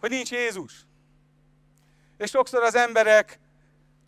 [0.00, 0.86] hogy nincs Jézus.
[2.18, 3.38] És sokszor az emberek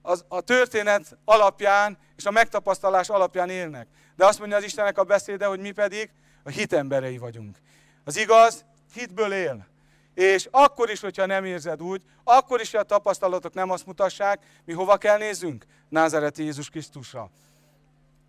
[0.03, 3.89] az, a történet alapján és a megtapasztalás alapján élnek.
[4.17, 6.11] De azt mondja az Istennek a beszéde, hogy mi pedig
[6.45, 7.59] a hit emberei vagyunk.
[8.05, 8.65] Az igaz,
[8.95, 9.67] hitből él.
[10.15, 14.43] És akkor is, hogyha nem érzed úgy, akkor is, hogy a tapasztalatok nem azt mutassák,
[14.65, 15.65] mi hova kell nézzünk?
[15.89, 17.31] Názareti Jézus Krisztusra.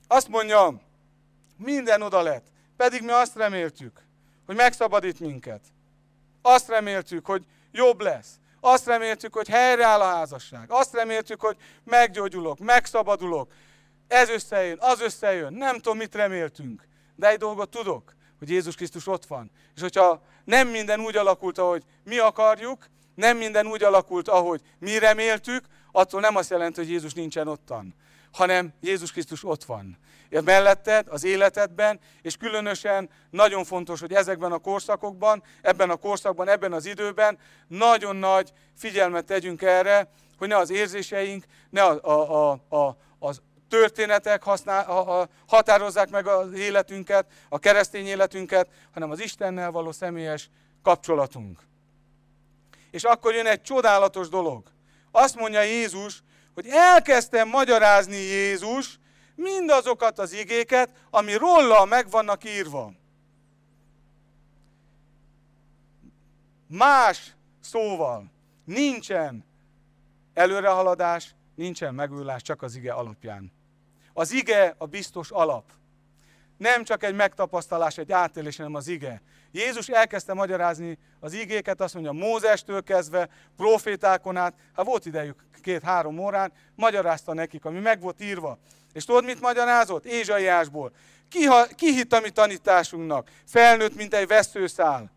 [0.07, 0.81] Azt mondja,
[1.57, 2.45] minden oda lett.
[2.77, 4.01] Pedig mi azt reméltük,
[4.45, 5.61] hogy megszabadít minket.
[6.41, 8.39] Azt reméltük, hogy jobb lesz.
[8.59, 10.65] Azt reméltük, hogy helyreáll a házasság.
[10.71, 13.51] Azt reméltük, hogy meggyógyulok, megszabadulok.
[14.07, 15.53] Ez összejön, az összejön.
[15.53, 16.87] Nem tudom, mit reméltünk.
[17.15, 19.51] De egy dolgot tudok, hogy Jézus Krisztus ott van.
[19.75, 24.99] És hogyha nem minden úgy alakult, ahogy mi akarjuk, nem minden úgy alakult, ahogy mi
[24.99, 27.95] reméltük, attól nem azt jelenti, hogy Jézus nincsen ottan,
[28.35, 29.97] hanem Jézus Krisztus ott van.
[30.29, 36.73] Melletted, az életedben, és különösen nagyon fontos, hogy ezekben a korszakokban, ebben a korszakban, ebben
[36.73, 42.75] az időben nagyon nagy figyelmet tegyünk erre, hogy ne az érzéseink, ne a, a, a,
[42.75, 49.21] a, az történetek használ, a, a, határozzák meg az életünket, a keresztény életünket, hanem az
[49.21, 50.49] Istennel való személyes
[50.83, 51.59] kapcsolatunk.
[52.91, 54.63] És akkor jön egy csodálatos dolog.
[55.11, 56.23] Azt mondja Jézus,
[56.55, 58.99] hogy elkezdtem magyarázni Jézus
[59.35, 62.91] mindazokat az igéket, ami róla meg vannak írva.
[66.67, 68.31] Más szóval
[68.63, 69.45] nincsen
[70.33, 73.51] előrehaladás, nincsen megújulás csak az ige alapján.
[74.13, 75.63] Az ige a biztos alap.
[76.57, 79.21] Nem csak egy megtapasztalás, egy átélés, hanem az ige.
[79.51, 86.19] Jézus elkezdte magyarázni az igéket, azt mondja, Mózestől kezdve, profétákon át, hát volt idejük két-három
[86.19, 88.57] órán, magyarázta nekik, ami meg volt írva.
[88.93, 90.05] És tudod, mit magyarázott?
[90.05, 90.91] Ézsaiásból.
[91.29, 93.29] Ki, ha, ki hitt a mi tanításunknak?
[93.45, 95.11] Felnőtt, mint egy veszőszál.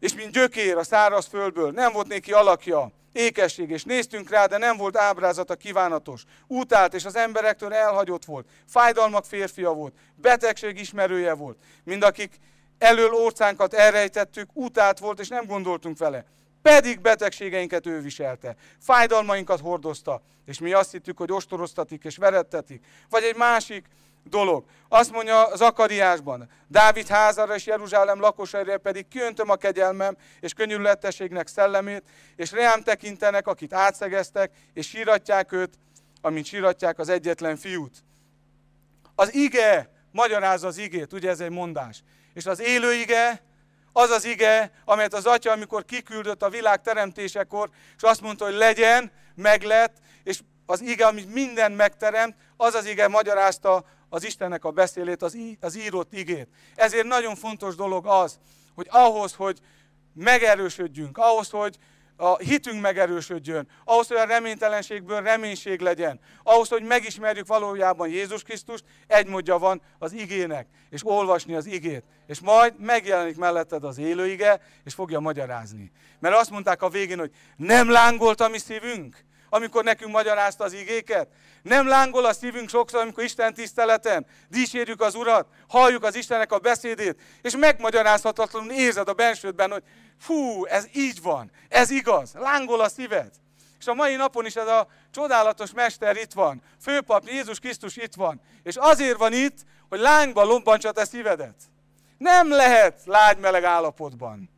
[0.00, 1.70] És mint gyökér a száraz földből.
[1.70, 6.24] Nem volt néki alakja ékesség, és néztünk rá, de nem volt ábrázata kívánatos.
[6.46, 8.48] Utált, és az emberektől elhagyott volt.
[8.66, 11.58] Fájdalmak férfia volt, betegség ismerője volt.
[11.84, 12.38] Mind akik
[12.78, 16.24] elől orcánkat elrejtettük, utált volt, és nem gondoltunk vele.
[16.62, 22.84] Pedig betegségeinket ő viselte, fájdalmainkat hordozta, és mi azt hittük, hogy ostoroztatik és verettetik.
[23.10, 23.86] Vagy egy másik
[24.24, 24.64] dolog.
[24.88, 31.46] Azt mondja az Akariásban, Dávid házára és Jeruzsálem lakosaira pedig kiöntöm a kegyelmem és könyörületességnek
[31.46, 32.02] szellemét,
[32.36, 35.78] és reám tekintenek, akit átszegeztek, és síratják őt,
[36.20, 38.04] amint síratják az egyetlen fiút.
[39.14, 42.02] Az ige magyarázza az igét, ugye ez egy mondás.
[42.34, 43.42] És az élő ige,
[43.92, 48.54] az az ige, amelyet az atya, amikor kiküldött a világ teremtésekor, és azt mondta, hogy
[48.54, 54.70] legyen, meglett, és az ige, amit minden megteremt, az az ige magyarázta az Istennek a
[54.70, 56.48] beszélét, az, az írott igét.
[56.74, 58.38] Ezért nagyon fontos dolog az,
[58.74, 59.58] hogy ahhoz, hogy
[60.14, 61.78] megerősödjünk, ahhoz, hogy
[62.16, 68.84] a hitünk megerősödjön, ahhoz, hogy a reménytelenségből reménység legyen, ahhoz, hogy megismerjük valójában Jézus Krisztust,
[69.06, 72.04] egy módja van az igének, és olvasni az igét.
[72.26, 75.92] És majd megjelenik melletted az élő ige, és fogja magyarázni.
[76.18, 80.72] Mert azt mondták a végén, hogy nem lángolt a mi szívünk, amikor nekünk magyarázta az
[80.72, 81.28] igéket?
[81.62, 86.58] Nem lángol a szívünk sokszor, amikor Isten tiszteleten dísérjük az Urat, halljuk az Istennek a
[86.58, 89.82] beszédét, és megmagyarázhatatlanul érzed a bensődben, hogy
[90.18, 93.30] fú, ez így van, ez igaz, lángol a szíved.
[93.78, 98.14] És a mai napon is ez a csodálatos mester itt van, főpap Jézus Krisztus itt
[98.14, 101.56] van, és azért van itt, hogy lángba lobbantsa te szívedet.
[102.18, 104.50] Nem lehet lágy-meleg állapotban,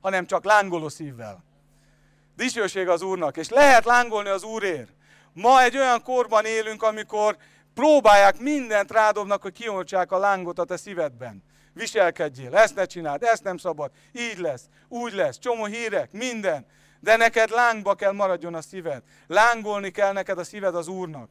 [0.00, 1.44] hanem csak lángoló szívvel.
[2.36, 4.92] Dicsőség az Úrnak, és lehet lángolni az Úrért.
[5.32, 7.36] Ma egy olyan korban élünk, amikor
[7.74, 11.42] próbálják mindent rádobnak, hogy kioltsák a lángot a te szívedben.
[11.72, 16.66] Viselkedjél, ezt ne csináld, ezt nem szabad, így lesz, úgy lesz, csomó hírek, minden.
[17.00, 19.02] De neked lángba kell maradjon a szíved.
[19.26, 21.28] Lángolni kell neked a szíved az Úrnak.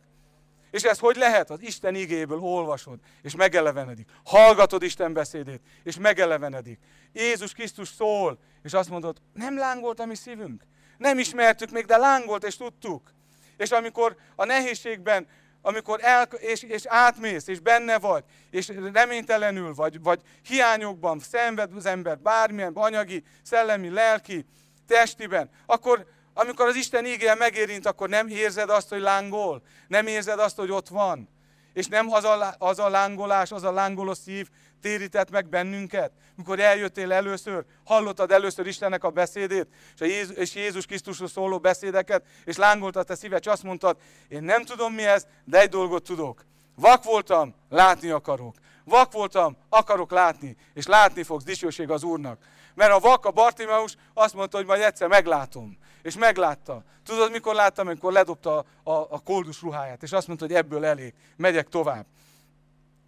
[0.71, 1.49] És ez hogy lehet?
[1.49, 4.09] Az Isten igéből olvasod, és megelevenedik.
[4.23, 6.79] Hallgatod Isten beszédét, és megelevenedik.
[7.13, 10.63] Jézus Krisztus szól, és azt mondod, nem lángolt a mi szívünk?
[10.97, 13.13] Nem ismertük még, de lángolt, és tudtuk.
[13.57, 15.27] És amikor a nehézségben,
[15.61, 21.85] amikor el, és, és átmész, és benne vagy, és reménytelenül vagy, vagy hiányokban szenved az
[21.85, 24.45] ember bármilyen anyagi, szellemi, lelki,
[24.87, 30.39] testiben, akkor amikor az Isten ígéje megérint, akkor nem érzed azt, hogy lángol, nem érzed
[30.39, 31.29] azt, hogy ott van.
[31.73, 34.49] És nem az a, az a lángolás, az a lángoló szív
[34.81, 40.55] térített meg bennünket, mikor eljöttél először, hallottad először Istennek a beszédét, és, a Jézus, és
[40.55, 44.93] Jézus Krisztusról szóló beszédeket, és lángolt a te szíved, és azt mondtad, én nem tudom
[44.93, 46.45] mi ez, de egy dolgot tudok.
[46.75, 48.55] Vak voltam, látni akarok.
[48.85, 52.41] Vak voltam, akarok látni, és látni fogsz, dicsőség az Úrnak.
[52.73, 55.77] Mert a vak, a Bartimeus azt mondta, hogy majd egyszer meglátom.
[56.03, 56.83] És meglátta.
[57.05, 60.85] Tudod, mikor láttam, amikor ledobta a, a, a koldus ruháját, és azt mondta, hogy ebből
[60.85, 62.05] elég, megyek tovább.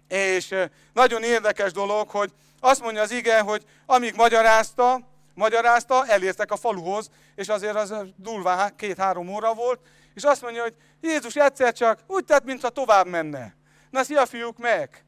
[0.07, 0.55] És
[0.93, 4.99] nagyon érdekes dolog, hogy azt mondja az ige, hogy amíg magyarázta,
[5.33, 9.79] magyarázta, elértek a faluhoz, és azért az durván két-három óra volt,
[10.13, 13.55] és azt mondja, hogy Jézus egyszer csak úgy tett, mintha tovább menne.
[13.89, 15.05] Na, szia fiúk, meg!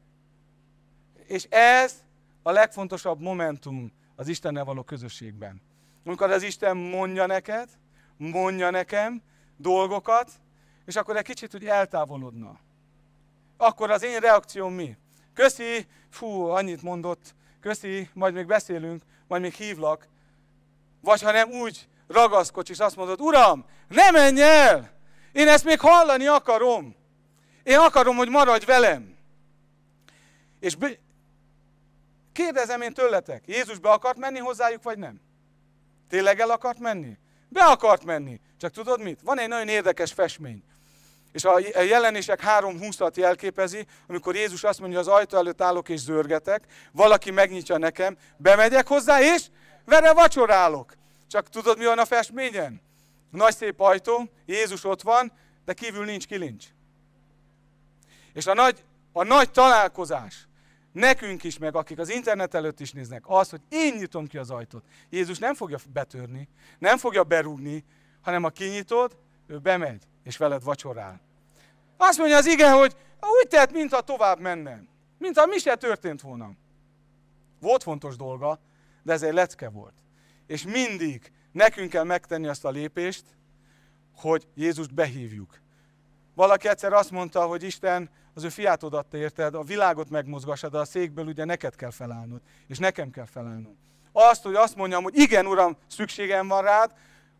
[1.26, 1.94] És ez
[2.42, 5.62] a legfontosabb momentum az Istennel való közösségben.
[6.08, 7.68] Amikor az Isten mondja neked,
[8.16, 9.22] mondja nekem
[9.56, 10.30] dolgokat,
[10.86, 12.58] és akkor egy kicsit úgy eltávolodna
[13.58, 14.96] akkor az én reakcióm mi?
[15.34, 20.08] Köszi, fú, annyit mondott, köszi, majd még beszélünk, majd még hívlak.
[21.00, 24.90] Vagy ha nem úgy ragaszkodsz, és azt mondod, Uram, ne menj el!
[25.32, 26.96] Én ezt még hallani akarom.
[27.62, 29.16] Én akarom, hogy maradj velem.
[30.60, 30.76] És
[32.32, 35.20] kérdezem én tőletek, Jézus be akart menni hozzájuk, vagy nem?
[36.08, 37.16] Tényleg el akart menni?
[37.48, 38.40] Be akart menni.
[38.60, 39.20] Csak tudod mit?
[39.22, 40.62] Van egy nagyon érdekes festmény.
[41.32, 46.64] És a jelenések 3.20-at jelképezi, amikor Jézus azt mondja, az ajtó előtt állok és zörgetek,
[46.92, 49.46] valaki megnyitja nekem, bemegyek hozzá és
[49.84, 50.94] vele vacsorálok.
[51.28, 52.80] Csak tudod, mi van a festményen?
[53.30, 55.32] Nagy szép ajtó, Jézus ott van,
[55.64, 56.64] de kívül nincs kilincs.
[58.32, 60.47] És a nagy, a nagy találkozás,
[60.92, 64.50] nekünk is, meg akik az internet előtt is néznek, az, hogy én nyitom ki az
[64.50, 64.84] ajtót.
[65.10, 67.84] Jézus nem fogja betörni, nem fogja berúgni,
[68.20, 69.16] hanem ha kinyitod,
[69.46, 71.20] ő bemegy, és veled vacsorál.
[71.96, 74.82] Azt mondja az ige, hogy úgy tett, mintha tovább menne.
[75.18, 76.50] Mintha mi se történt volna.
[77.60, 78.60] Volt fontos dolga,
[79.02, 79.94] de ez egy lecke volt.
[80.46, 83.24] És mindig nekünk kell megtenni azt a lépést,
[84.16, 85.60] hogy Jézust behívjuk.
[86.34, 90.78] Valaki egyszer azt mondta, hogy Isten az ő fiát odatta érted, a világot megmozgassa, de
[90.78, 93.74] a székből ugye neked kell felállnod, és nekem kell felállnod.
[94.12, 96.92] Azt, hogy azt mondjam, hogy igen, Uram, szükségem van rád,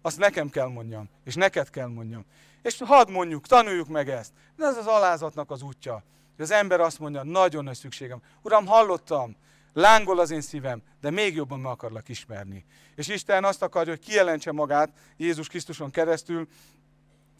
[0.02, 2.24] azt nekem kell mondjam, és neked kell mondjam.
[2.62, 4.32] És hadd mondjuk, tanuljuk meg ezt.
[4.56, 5.92] De ez az alázatnak az útja.
[6.36, 8.22] Hogy az ember azt mondja, nagyon nagy szükségem.
[8.42, 9.36] Uram, hallottam,
[9.72, 12.64] lángol az én szívem, de még jobban meg akarlak ismerni.
[12.94, 16.48] És Isten azt akarja, hogy kijelentse magát Jézus Krisztuson keresztül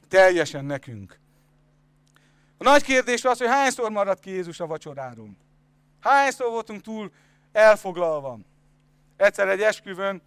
[0.08, 1.18] teljesen nekünk.
[2.58, 5.30] A nagy kérdés az, hogy hányszor maradt ki Jézus a vacsoráról.
[6.00, 7.10] Hányszor voltunk túl
[7.52, 8.38] elfoglalva.
[9.16, 10.22] Egyszer egy esküvőn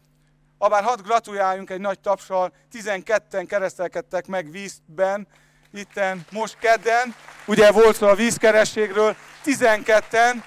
[0.61, 5.27] Abár hadd gratuláljunk egy nagy tapsal, 12-en keresztelkedtek meg vízben,
[5.73, 7.15] itten, most kedden,
[7.45, 9.15] ugye volt szó a vízkerességről,
[9.45, 10.43] 12-en,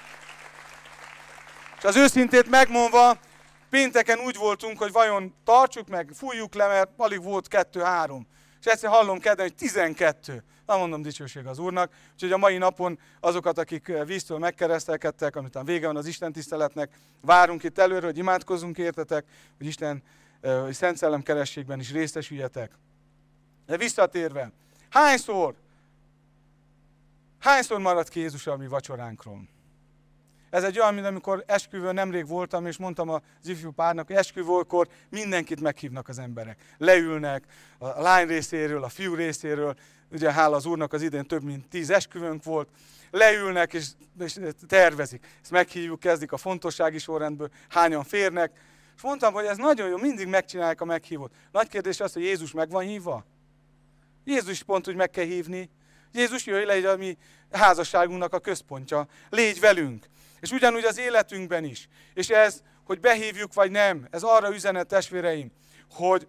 [1.77, 3.17] és az őszintét megmondva,
[3.69, 8.27] pénteken úgy voltunk, hogy vajon tartsuk meg, fújjuk le, mert alig volt kettő-három.
[8.59, 10.43] És egyszer hallom kedden, hogy 12.
[10.65, 11.91] Nem mondom dicsőség az Úrnak.
[12.13, 17.63] Úgyhogy a mai napon azokat, akik víztől megkeresztelkedtek, amitán vége van az Isten tiszteletnek, várunk
[17.63, 19.25] itt előre, hogy imádkozzunk értetek,
[19.57, 20.03] hogy Isten
[20.41, 22.71] hogy Szent Szellem kerességben is részesüljetek.
[23.65, 24.51] De visszatérve,
[24.89, 25.55] hányszor,
[27.39, 29.54] hányszor maradt ki Jézus a mi vacsoránkról?
[30.55, 34.87] Ez egy olyan, mint amikor esküvőn nemrég voltam, és mondtam az ifjú párnak, hogy esküvőkor
[35.09, 36.59] mindenkit meghívnak az emberek.
[36.77, 37.43] Leülnek
[37.77, 39.75] a lány részéről, a fiú részéről,
[40.11, 42.69] ugye hála az úrnak az idén több mint tíz esküvőnk volt,
[43.11, 43.87] leülnek és,
[44.19, 44.37] és
[44.67, 45.27] tervezik.
[45.41, 48.51] Ezt meghívjuk, kezdik a fontossági sorrendből, hányan férnek,
[48.95, 51.31] és mondtam, hogy ez nagyon jó, mindig megcsinálják a meghívót.
[51.51, 53.25] Nagy kérdés az, hogy Jézus meg van hívva?
[54.23, 55.69] Jézus pont úgy meg kell hívni.
[56.11, 57.17] Jézus jöjj le a mi
[57.51, 59.07] házasságunknak a központja.
[59.29, 60.05] Légy velünk.
[60.39, 61.87] És ugyanúgy az életünkben is.
[62.13, 65.51] És ez, hogy behívjuk vagy nem, ez arra üzenet testvéreim,
[65.89, 66.27] hogy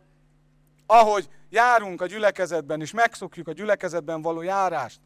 [0.86, 5.00] ahogy járunk a gyülekezetben, és megszokjuk a gyülekezetben való járást,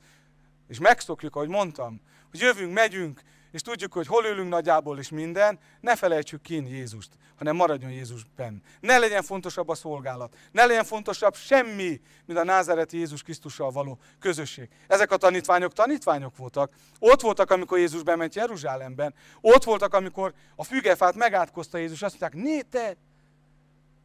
[0.69, 3.21] és megszokjuk, ahogy mondtam, hogy jövünk, megyünk,
[3.53, 8.23] és tudjuk, hogy hol ülünk nagyjából is minden, ne felejtsük ki Jézust, hanem maradjon Jézus
[8.37, 8.63] benn.
[8.81, 13.99] Ne legyen fontosabb a szolgálat, ne legyen fontosabb semmi, mint a názereti Jézus Krisztussal való
[14.19, 14.69] közösség.
[14.87, 16.73] Ezek a tanítványok tanítványok voltak.
[16.99, 19.15] Ott voltak, amikor Jézus bement Jeruzsálemben.
[19.41, 22.03] Ott voltak, amikor a fügefát megátkozta Jézus.
[22.03, 22.97] Azt mondták, né te,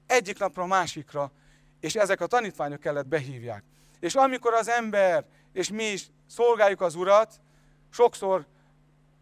[0.05, 1.31] egyik napra a másikra.
[1.79, 3.63] És ezek a tanítványok kellett behívják.
[3.99, 7.39] És amikor az ember, és mi is szolgáljuk az Urat,
[7.89, 8.45] sokszor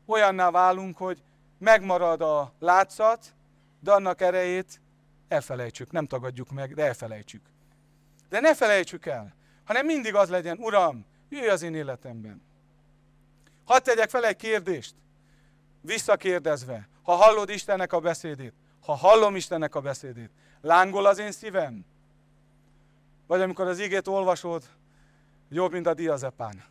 [0.05, 1.23] olyanná válunk, hogy
[1.57, 3.33] megmarad a látszat,
[3.79, 4.81] de annak erejét
[5.27, 7.41] elfelejtsük, nem tagadjuk meg, de elfelejtsük.
[8.29, 9.33] De ne felejtsük el,
[9.63, 12.41] hanem mindig az legyen, Uram, jöjj az én életemben.
[13.65, 14.95] Hadd tegyek fel egy kérdést,
[15.81, 18.53] visszakérdezve, ha hallod Istennek a beszédét,
[18.85, 20.31] ha hallom Istennek a beszédét,
[20.61, 21.85] lángol az én szívem?
[23.27, 24.63] Vagy amikor az igét olvasod,
[25.49, 26.63] jobb, mint a diazepán.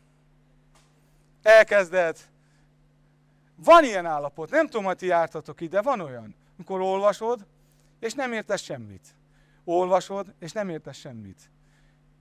[1.42, 2.18] Elkezded
[3.56, 7.46] van ilyen állapot, nem tudom, hogy ti jártatok ide, van olyan, amikor olvasod,
[8.00, 9.14] és nem értesz semmit.
[9.64, 11.50] Olvasod, és nem értesz semmit.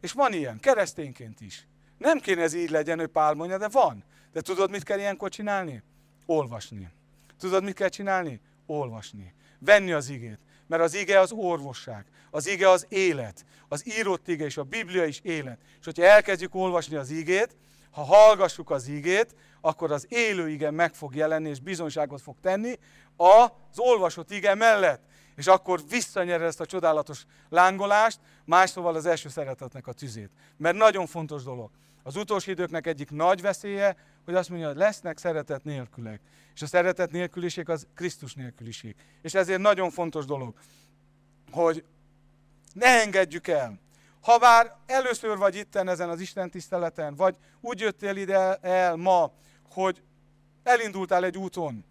[0.01, 1.67] És van ilyen, keresztényként is.
[1.97, 4.03] Nem kéne ez így legyen, hogy Pál mondja, de van.
[4.31, 5.83] De tudod, mit kell ilyenkor csinálni?
[6.25, 6.91] Olvasni.
[7.39, 8.41] Tudod, mit kell csinálni?
[8.65, 9.33] Olvasni.
[9.59, 10.39] Venni az igét.
[10.67, 12.05] Mert az ige az orvosság.
[12.31, 13.45] Az ige az élet.
[13.67, 15.59] Az írott ige és a Biblia is élet.
[15.79, 17.55] És hogyha elkezdjük olvasni az igét,
[17.91, 22.79] ha hallgassuk az igét, akkor az élő ige meg fog jelenni, és bizonyságot fog tenni
[23.15, 25.01] az olvasott ige mellett.
[25.35, 30.29] És akkor visszanyer ezt a csodálatos lángolást, más szóval az első szeretetnek a tüzét.
[30.57, 31.69] Mert nagyon fontos dolog.
[32.03, 33.95] Az utolsó időknek egyik nagy veszélye,
[34.25, 36.21] hogy azt mondja, hogy lesznek szeretet nélkülek.
[36.53, 38.95] És a szeretet nélküliség az Krisztus nélküliség.
[39.21, 40.53] És ezért nagyon fontos dolog,
[41.51, 41.83] hogy
[42.73, 43.79] ne engedjük el.
[44.21, 49.31] Ha bár először vagy itten ezen az Isten tiszteleten, vagy úgy jöttél ide el ma,
[49.71, 50.01] hogy
[50.63, 51.85] elindultál egy úton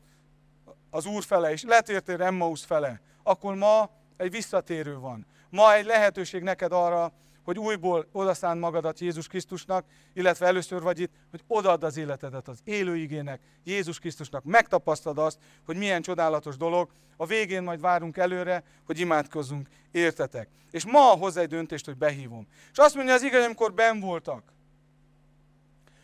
[0.91, 5.27] az Úr fele, és letértél Emmaus fele, akkor ma egy visszatérő van.
[5.51, 7.13] Ma egy lehetőség neked arra,
[7.43, 12.59] hogy újból odaszánd magadat Jézus Krisztusnak, illetve először vagy itt, hogy odaad az életedet az
[12.65, 14.45] élő igének, Jézus Krisztusnak.
[14.45, 16.91] Megtapasztad azt, hogy milyen csodálatos dolog.
[17.17, 20.49] A végén majd várunk előre, hogy imádkozzunk, értetek.
[20.71, 22.47] És ma hozzá egy döntést, hogy behívom.
[22.73, 24.53] És azt mondja az igaz, amikor ben voltak,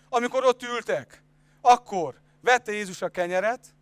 [0.08, 1.22] amikor ott ültek,
[1.66, 3.74] akkor vette Jézus a kenyeret,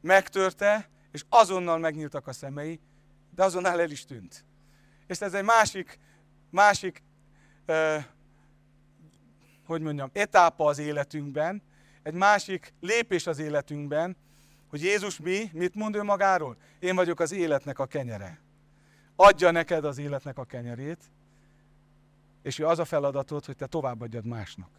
[0.00, 2.80] megtörte, és azonnal megnyíltak a szemei,
[3.34, 4.44] de azonnal el is tűnt.
[5.06, 5.98] És ez egy másik
[6.50, 7.02] másik,
[7.66, 8.04] eh,
[9.66, 11.62] hogy mondjam, etápa az életünkben,
[12.02, 14.16] egy másik lépés az életünkben,
[14.68, 16.56] hogy Jézus mi, mit mond ő magáról?
[16.78, 18.40] Én vagyok az életnek a kenyere.
[19.16, 21.04] Adja neked az életnek a kenyerét,
[22.42, 24.70] és ő az a feladatod, hogy te továbbadjad másnak.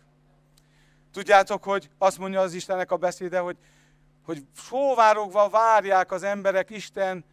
[1.17, 3.57] Tudjátok, hogy azt mondja az Istennek a beszéde, hogy,
[4.23, 7.25] hogy sóvárogva várják az emberek Isten,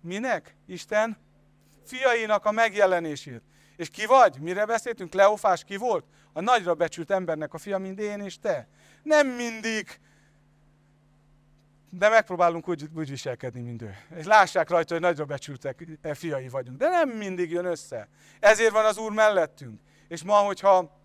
[0.00, 0.56] minek?
[0.66, 1.16] Isten
[1.84, 3.42] fiainak a megjelenését.
[3.76, 4.38] És ki vagy?
[4.40, 5.12] Mire beszéltünk?
[5.12, 6.04] Leofás ki volt?
[6.32, 8.68] A nagyra becsült embernek a fia, mint én és te.
[9.02, 10.00] Nem mindig,
[11.88, 13.96] de megpróbálunk úgy, úgy viselkedni, mint ő.
[14.16, 16.78] És lássák rajta, hogy nagyra becsültek e fiai vagyunk.
[16.78, 18.08] De nem mindig jön össze.
[18.40, 19.80] Ezért van az Úr mellettünk.
[20.08, 20.98] És ma, hogyha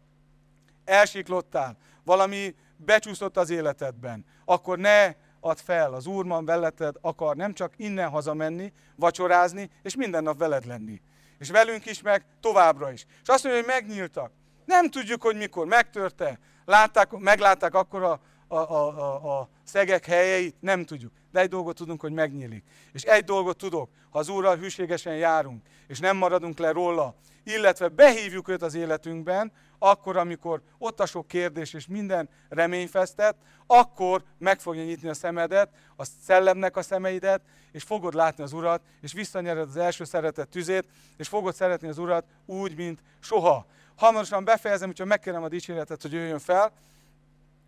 [0.85, 7.53] elsiklottál, valami becsúszott az életedben, akkor ne add fel, az Úr van veleted akar nem
[7.53, 11.01] csak innen hazamenni, vacsorázni, és minden nap veled lenni.
[11.39, 13.05] És velünk is, meg továbbra is.
[13.21, 14.31] És azt mondja, hogy megnyíltak.
[14.65, 16.39] Nem tudjuk, hogy mikor megtörte.
[16.65, 21.11] Látták, meglátták akkor a, a, a, a, a szegek helyeit, nem tudjuk.
[21.31, 22.63] De egy dolgot tudunk, hogy megnyílik.
[22.93, 27.87] És egy dolgot tudok, ha az Úrral hűségesen járunk, és nem maradunk le róla, illetve
[27.87, 29.51] behívjuk őt az életünkben,
[29.89, 35.69] akkor, amikor ott a sok kérdés és minden reményfesztett, akkor meg fogja nyitni a szemedet,
[35.95, 40.85] a szellemnek a szemeidet, és fogod látni az Urat, és visszanyered az első szeretet tüzét,
[41.17, 43.65] és fogod szeretni az Urat úgy, mint soha.
[43.95, 46.71] Hamarosan befejezem, hogyha megkérem a dicséretet, hogy jöjjön fel,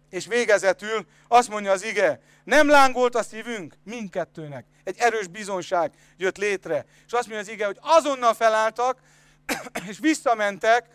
[0.09, 4.65] és végezetül azt mondja az ige, nem lángolt a szívünk mindkettőnek.
[4.83, 6.85] Egy erős bizonság jött létre.
[7.05, 8.99] És azt mondja az ige, hogy azonnal felálltak,
[9.89, 10.85] és visszamentek,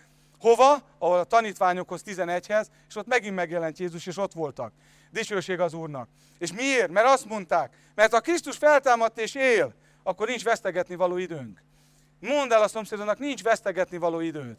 [0.43, 0.82] hova?
[0.99, 4.72] Ahol a tanítványokhoz 11-hez, és ott megint megjelent Jézus, és ott voltak.
[5.11, 6.09] Dicsőség az Úrnak.
[6.38, 6.90] És miért?
[6.90, 11.62] Mert azt mondták, mert ha Krisztus feltámadt és él, akkor nincs vesztegetni való időnk.
[12.20, 14.59] Mondd el a szomszédodnak, nincs vesztegetni való időt.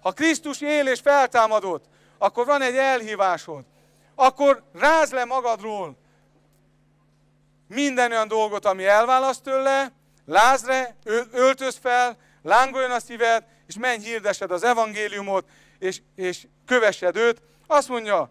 [0.00, 1.84] Ha Krisztus él és feltámadott,
[2.18, 3.64] akkor van egy elhívásod.
[4.14, 5.96] Akkor ráz le magadról
[7.68, 9.92] minden olyan dolgot, ami elválaszt tőle,
[10.26, 10.96] lázre,
[11.32, 15.44] öltöz fel, lángoljon a szíved, és menj hirdesed az evangéliumot,
[15.78, 17.42] és, és kövessed őt.
[17.66, 18.30] Azt mondja,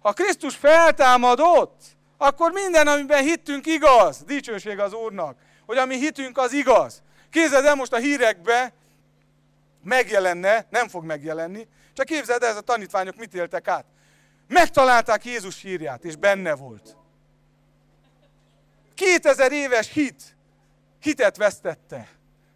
[0.00, 1.80] ha Krisztus feltámadott,
[2.16, 4.22] akkor minden, amiben hittünk igaz.
[4.24, 7.02] Dicsőség az Úrnak, hogy ami hitünk az igaz.
[7.30, 8.72] Képzeld el most a hírekbe,
[9.84, 13.84] megjelenne, nem fog megjelenni, csak képzeld el, ez a tanítványok mit éltek át.
[14.48, 16.96] Megtalálták Jézus hírját, és benne volt.
[18.94, 20.22] 2000 éves hit,
[21.00, 22.08] hitet vesztette.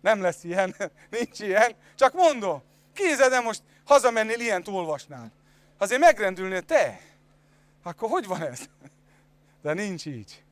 [0.04, 0.74] Nem lesz ilyen,
[1.18, 1.74] nincs ilyen.
[1.94, 5.32] Csak mondom, kézed most hazamennél, ilyen olvasnál.
[5.78, 7.00] Azért megrendülnél te,
[7.82, 8.60] akkor hogy van ez?
[9.62, 10.44] De nincs így.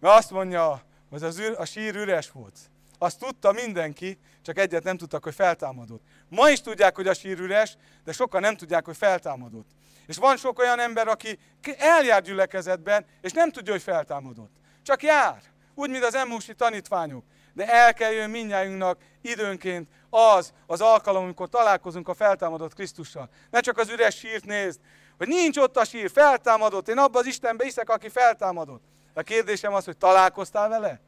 [0.00, 2.58] Mert azt mondja, hogy az ür, a sír üres volt.
[2.98, 6.02] Azt tudta mindenki, csak egyet nem tudtak, hogy feltámadott.
[6.28, 9.70] Ma is tudják, hogy a sír üres, de sokan nem tudják, hogy feltámadott.
[10.06, 11.38] És van sok olyan ember, aki
[11.78, 14.52] eljár gyülekezetben, és nem tudja, hogy feltámadott.
[14.82, 15.42] Csak jár.
[15.74, 17.24] Úgy, mint az emúsi tanítványok
[17.56, 23.28] de el kell jön minnyájunknak időnként az az alkalom, amikor találkozunk a feltámadott Krisztussal.
[23.50, 24.80] Ne csak az üres sírt nézd,
[25.18, 28.82] hogy nincs ott a sír, feltámadott, én abban az Istenbe hiszek, aki feltámadott.
[29.14, 31.00] A kérdésem az, hogy találkoztál vele?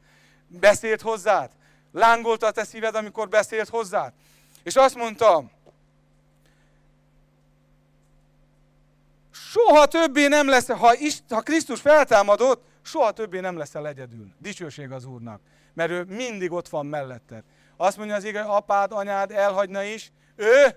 [0.47, 1.51] Beszélt hozzád?
[1.91, 4.13] Lángolt a te szíved, amikor beszélt hozzád?
[4.63, 5.43] És azt mondta,
[9.31, 14.27] soha többé nem lesz, ha, Isten, ha Krisztus feltámadott, soha többé nem leszel egyedül.
[14.39, 15.41] Dicsőség az Úrnak
[15.79, 17.43] mert ő mindig ott van melletted.
[17.77, 20.75] Azt mondja az igaz, apád, anyád elhagyna is, ő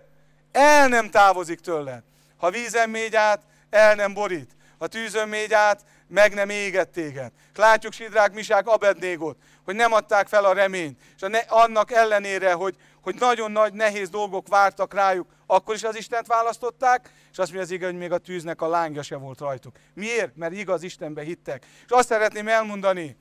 [0.53, 2.03] el nem távozik tőled.
[2.37, 4.51] Ha vízen mégy át, el nem borít.
[4.79, 7.31] Ha tűzön mégy át, meg nem éget téged.
[7.55, 11.01] Látjuk Sidrák, Misák, Abednégot, hogy nem adták fel a reményt.
[11.17, 16.27] És annak ellenére, hogy, hogy nagyon nagy, nehéz dolgok vártak rájuk, akkor is az Istent
[16.27, 19.77] választották, és azt mondja az igaz, hogy még a tűznek a lángja se volt rajtuk.
[19.95, 20.37] Miért?
[20.37, 21.65] Mert igaz Istenbe hittek.
[21.85, 23.17] És azt szeretném elmondani,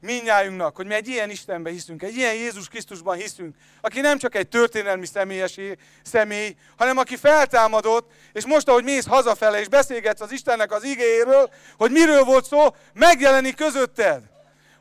[0.00, 4.34] minnyájunknak, hogy mi egy ilyen Istenben hiszünk, egy ilyen Jézus Krisztusban hiszünk, aki nem csak
[4.34, 5.58] egy történelmi személyes
[6.02, 11.50] személy, hanem aki feltámadott, és most, ahogy mész hazafele, és beszélgetsz az Istennek az igéről,
[11.76, 14.22] hogy miről volt szó, megjelenik közötted.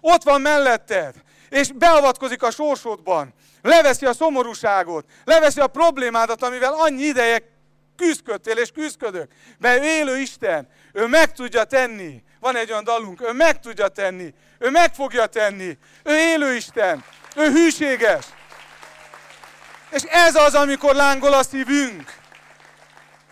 [0.01, 1.15] Ott van melletted,
[1.49, 3.33] és beavatkozik a sorsodban.
[3.61, 7.53] Leveszi a szomorúságot, leveszi a problémádat, amivel annyi ideje
[7.95, 9.31] küzdködtél és küzdködök.
[9.57, 12.23] Mert élő Isten, ő meg tudja tenni.
[12.39, 14.33] Van egy olyan dalunk, ő meg tudja tenni.
[14.59, 15.77] Ő meg fogja tenni.
[16.03, 17.03] Ő élő Isten.
[17.35, 18.25] Ő hűséges.
[19.89, 22.13] És ez az, amikor lángol a szívünk.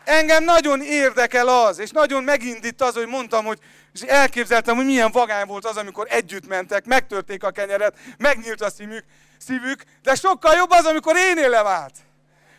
[0.04, 3.60] Engem nagyon érdekel az, és nagyon megindít az, hogy mondtam, hogy
[3.94, 8.70] és elképzeltem, hogy milyen vagány volt az, amikor együtt mentek, megtörték a kenyeret, megnyílt a
[8.70, 9.06] szívük,
[9.38, 11.66] szívük, de sokkal jobb az, amikor én élem.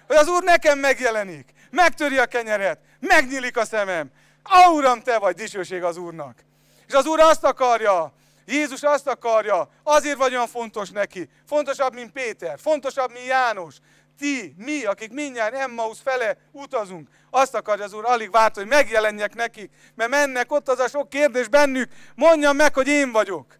[0.06, 4.10] Hogy az Úr nekem megjelenik, megtöri a kenyeret, megnyílik a szemem.
[4.44, 6.44] Á, Uram, te vagy, dicsőség az Úrnak.
[6.86, 8.12] És az Úr azt akarja,
[8.46, 11.28] Jézus azt akarja, azért vagy olyan fontos neki.
[11.46, 13.76] Fontosabb, mint Péter, fontosabb, mint János.
[14.18, 19.34] Ti, mi, akik mindjárt Emmaus fele utazunk, azt akarja az Úr, alig várt, hogy megjelenjek
[19.34, 23.58] nekik, mert mennek ott az a sok kérdés bennük, mondjam meg, hogy én vagyok.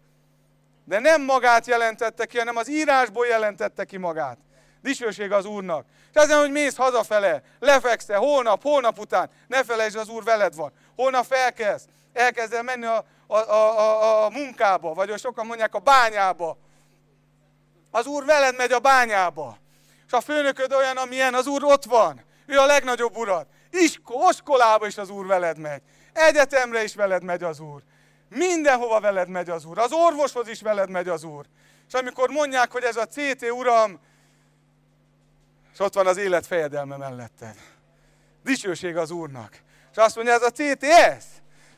[0.85, 4.37] De nem magát jelentette ki, hanem az írásból jelentette ki magát.
[4.85, 5.85] Dicsőség az Úrnak.
[6.13, 10.71] És ezen, hogy mész hazafele, lefekszel, holnap, holnap után, ne felejtsd, az Úr veled van.
[10.95, 16.57] Holnap felkezd, elkezdel menni a, a, a, a, a munkába, vagy sokan mondják a bányába.
[17.91, 19.57] Az Úr veled megy a bányába.
[20.05, 22.25] És a főnököd olyan, amilyen, az Úr ott van.
[22.45, 23.47] Ő a legnagyobb urat.
[23.71, 25.81] Isko, oskolába is az Úr veled megy.
[26.13, 27.81] Egyetemre is veled megy az Úr.
[28.29, 29.79] Mindenhova veled megy az Úr.
[29.79, 31.45] Az orvoshoz is veled megy az Úr.
[31.87, 33.99] És amikor mondják, hogy ez a CT Uram,
[35.75, 37.55] és ott van az élet fejedelme melletted.
[38.43, 39.59] Dicsőség az Úrnak.
[39.91, 41.25] És azt mondja, ez a CTS,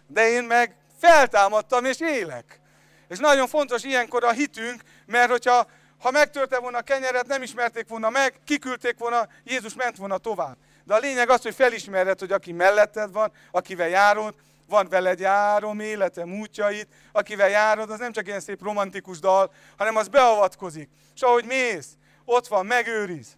[0.07, 2.59] de én meg feltámadtam és élek.
[3.07, 5.67] És nagyon fontos ilyenkor a hitünk, mert hogyha
[5.99, 10.57] ha megtörte volna a kenyeret, nem ismerték volna meg, kiküldték volna, Jézus ment volna tovább.
[10.83, 14.35] De a lényeg az, hogy felismered, hogy aki melletted van, akivel járod,
[14.67, 19.95] van veled járom életem útjait, akivel járod, az nem csak ilyen szép romantikus dal, hanem
[19.95, 20.89] az beavatkozik.
[21.15, 21.87] És ahogy mész,
[22.25, 23.37] ott van, megőriz.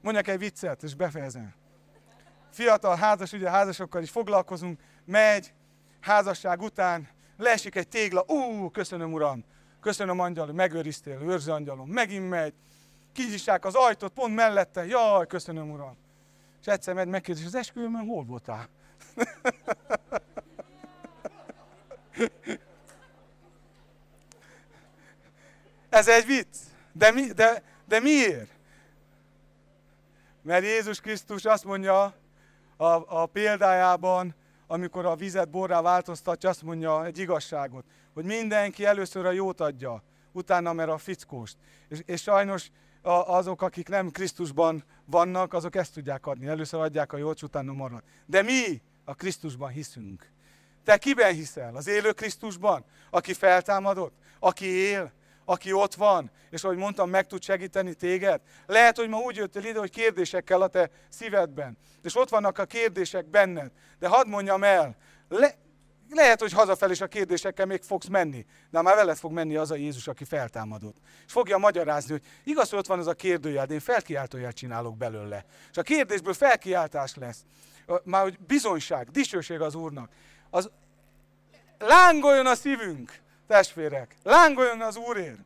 [0.00, 1.54] Mondjak egy viccet, és befejezem.
[2.50, 5.52] Fiatal házas, ugye házasokkal is foglalkozunk, megy,
[6.00, 9.44] házasság után, leesik egy tégla, ú, köszönöm uram,
[9.80, 12.54] köszönöm angyal, hogy megőriztél, őrző angyalom, megint megy,
[13.12, 15.96] kinyissák az ajtót, pont mellette, jaj, köszönöm uram.
[16.60, 18.68] És egyszer megy, megkérdezi, az esküvőmön hol voltál?
[25.88, 26.56] Ez egy vicc.
[26.92, 28.55] De, mi, de, de miért?
[30.46, 32.14] Mert Jézus Krisztus azt mondja
[32.76, 34.34] a, a példájában,
[34.66, 37.84] amikor a vizet borrá változtatja, azt mondja egy igazságot,
[38.14, 41.56] hogy mindenki először a jót adja, utána mer a fickóst.
[41.88, 42.70] És, és sajnos
[43.02, 46.46] a, azok, akik nem Krisztusban vannak, azok ezt tudják adni.
[46.46, 48.02] Először adják a jót, utána marad.
[48.26, 50.30] De mi a Krisztusban hiszünk.
[50.84, 51.76] Te kiben hiszel?
[51.76, 52.84] Az élő Krisztusban?
[53.10, 54.14] Aki feltámadott?
[54.38, 55.12] Aki él?
[55.48, 58.40] Aki ott van, és ahogy mondtam, meg tud segíteni téged.
[58.66, 61.78] Lehet, hogy ma úgy jöttél ide, hogy kérdésekkel a te szívedben.
[62.02, 63.70] És ott vannak a kérdések benned.
[63.98, 64.96] De hadd mondjam el,
[65.28, 65.54] le,
[66.10, 69.70] lehet, hogy hazafelé is a kérdésekkel még fogsz menni, de már veled fog menni az
[69.70, 70.96] a Jézus, aki feltámadott.
[71.26, 74.96] És fogja magyarázni, hogy igaz, hogy ott van az a kérdőjel, de én felkiáltójel csinálok
[74.96, 75.44] belőle.
[75.70, 77.44] És a kérdésből felkiáltás lesz.
[78.04, 80.10] Már hogy bizonyság, dicsőség az Úrnak.
[80.50, 80.70] Az
[81.78, 85.38] lángoljon a szívünk, testvérek, lángoljon az Úrért.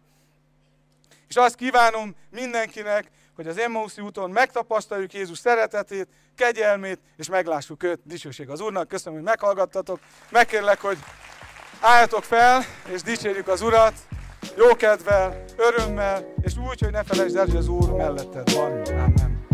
[1.28, 8.01] És azt kívánom mindenkinek, hogy az Emmauszi úton megtapasztaljuk Jézus szeretetét, kegyelmét, és meglássuk őt.
[8.05, 8.88] Dicsőség az Úrnak.
[8.88, 10.01] Köszönöm, hogy meghallgattatok.
[10.30, 10.98] Megkérlek, hogy
[11.80, 13.94] álljatok fel, és dicsérjük az Urat,
[14.57, 18.82] jó kedvel, örömmel, és úgy, hogy ne felejtsd el, hogy az Úr melletted van.
[18.82, 19.48] Amen.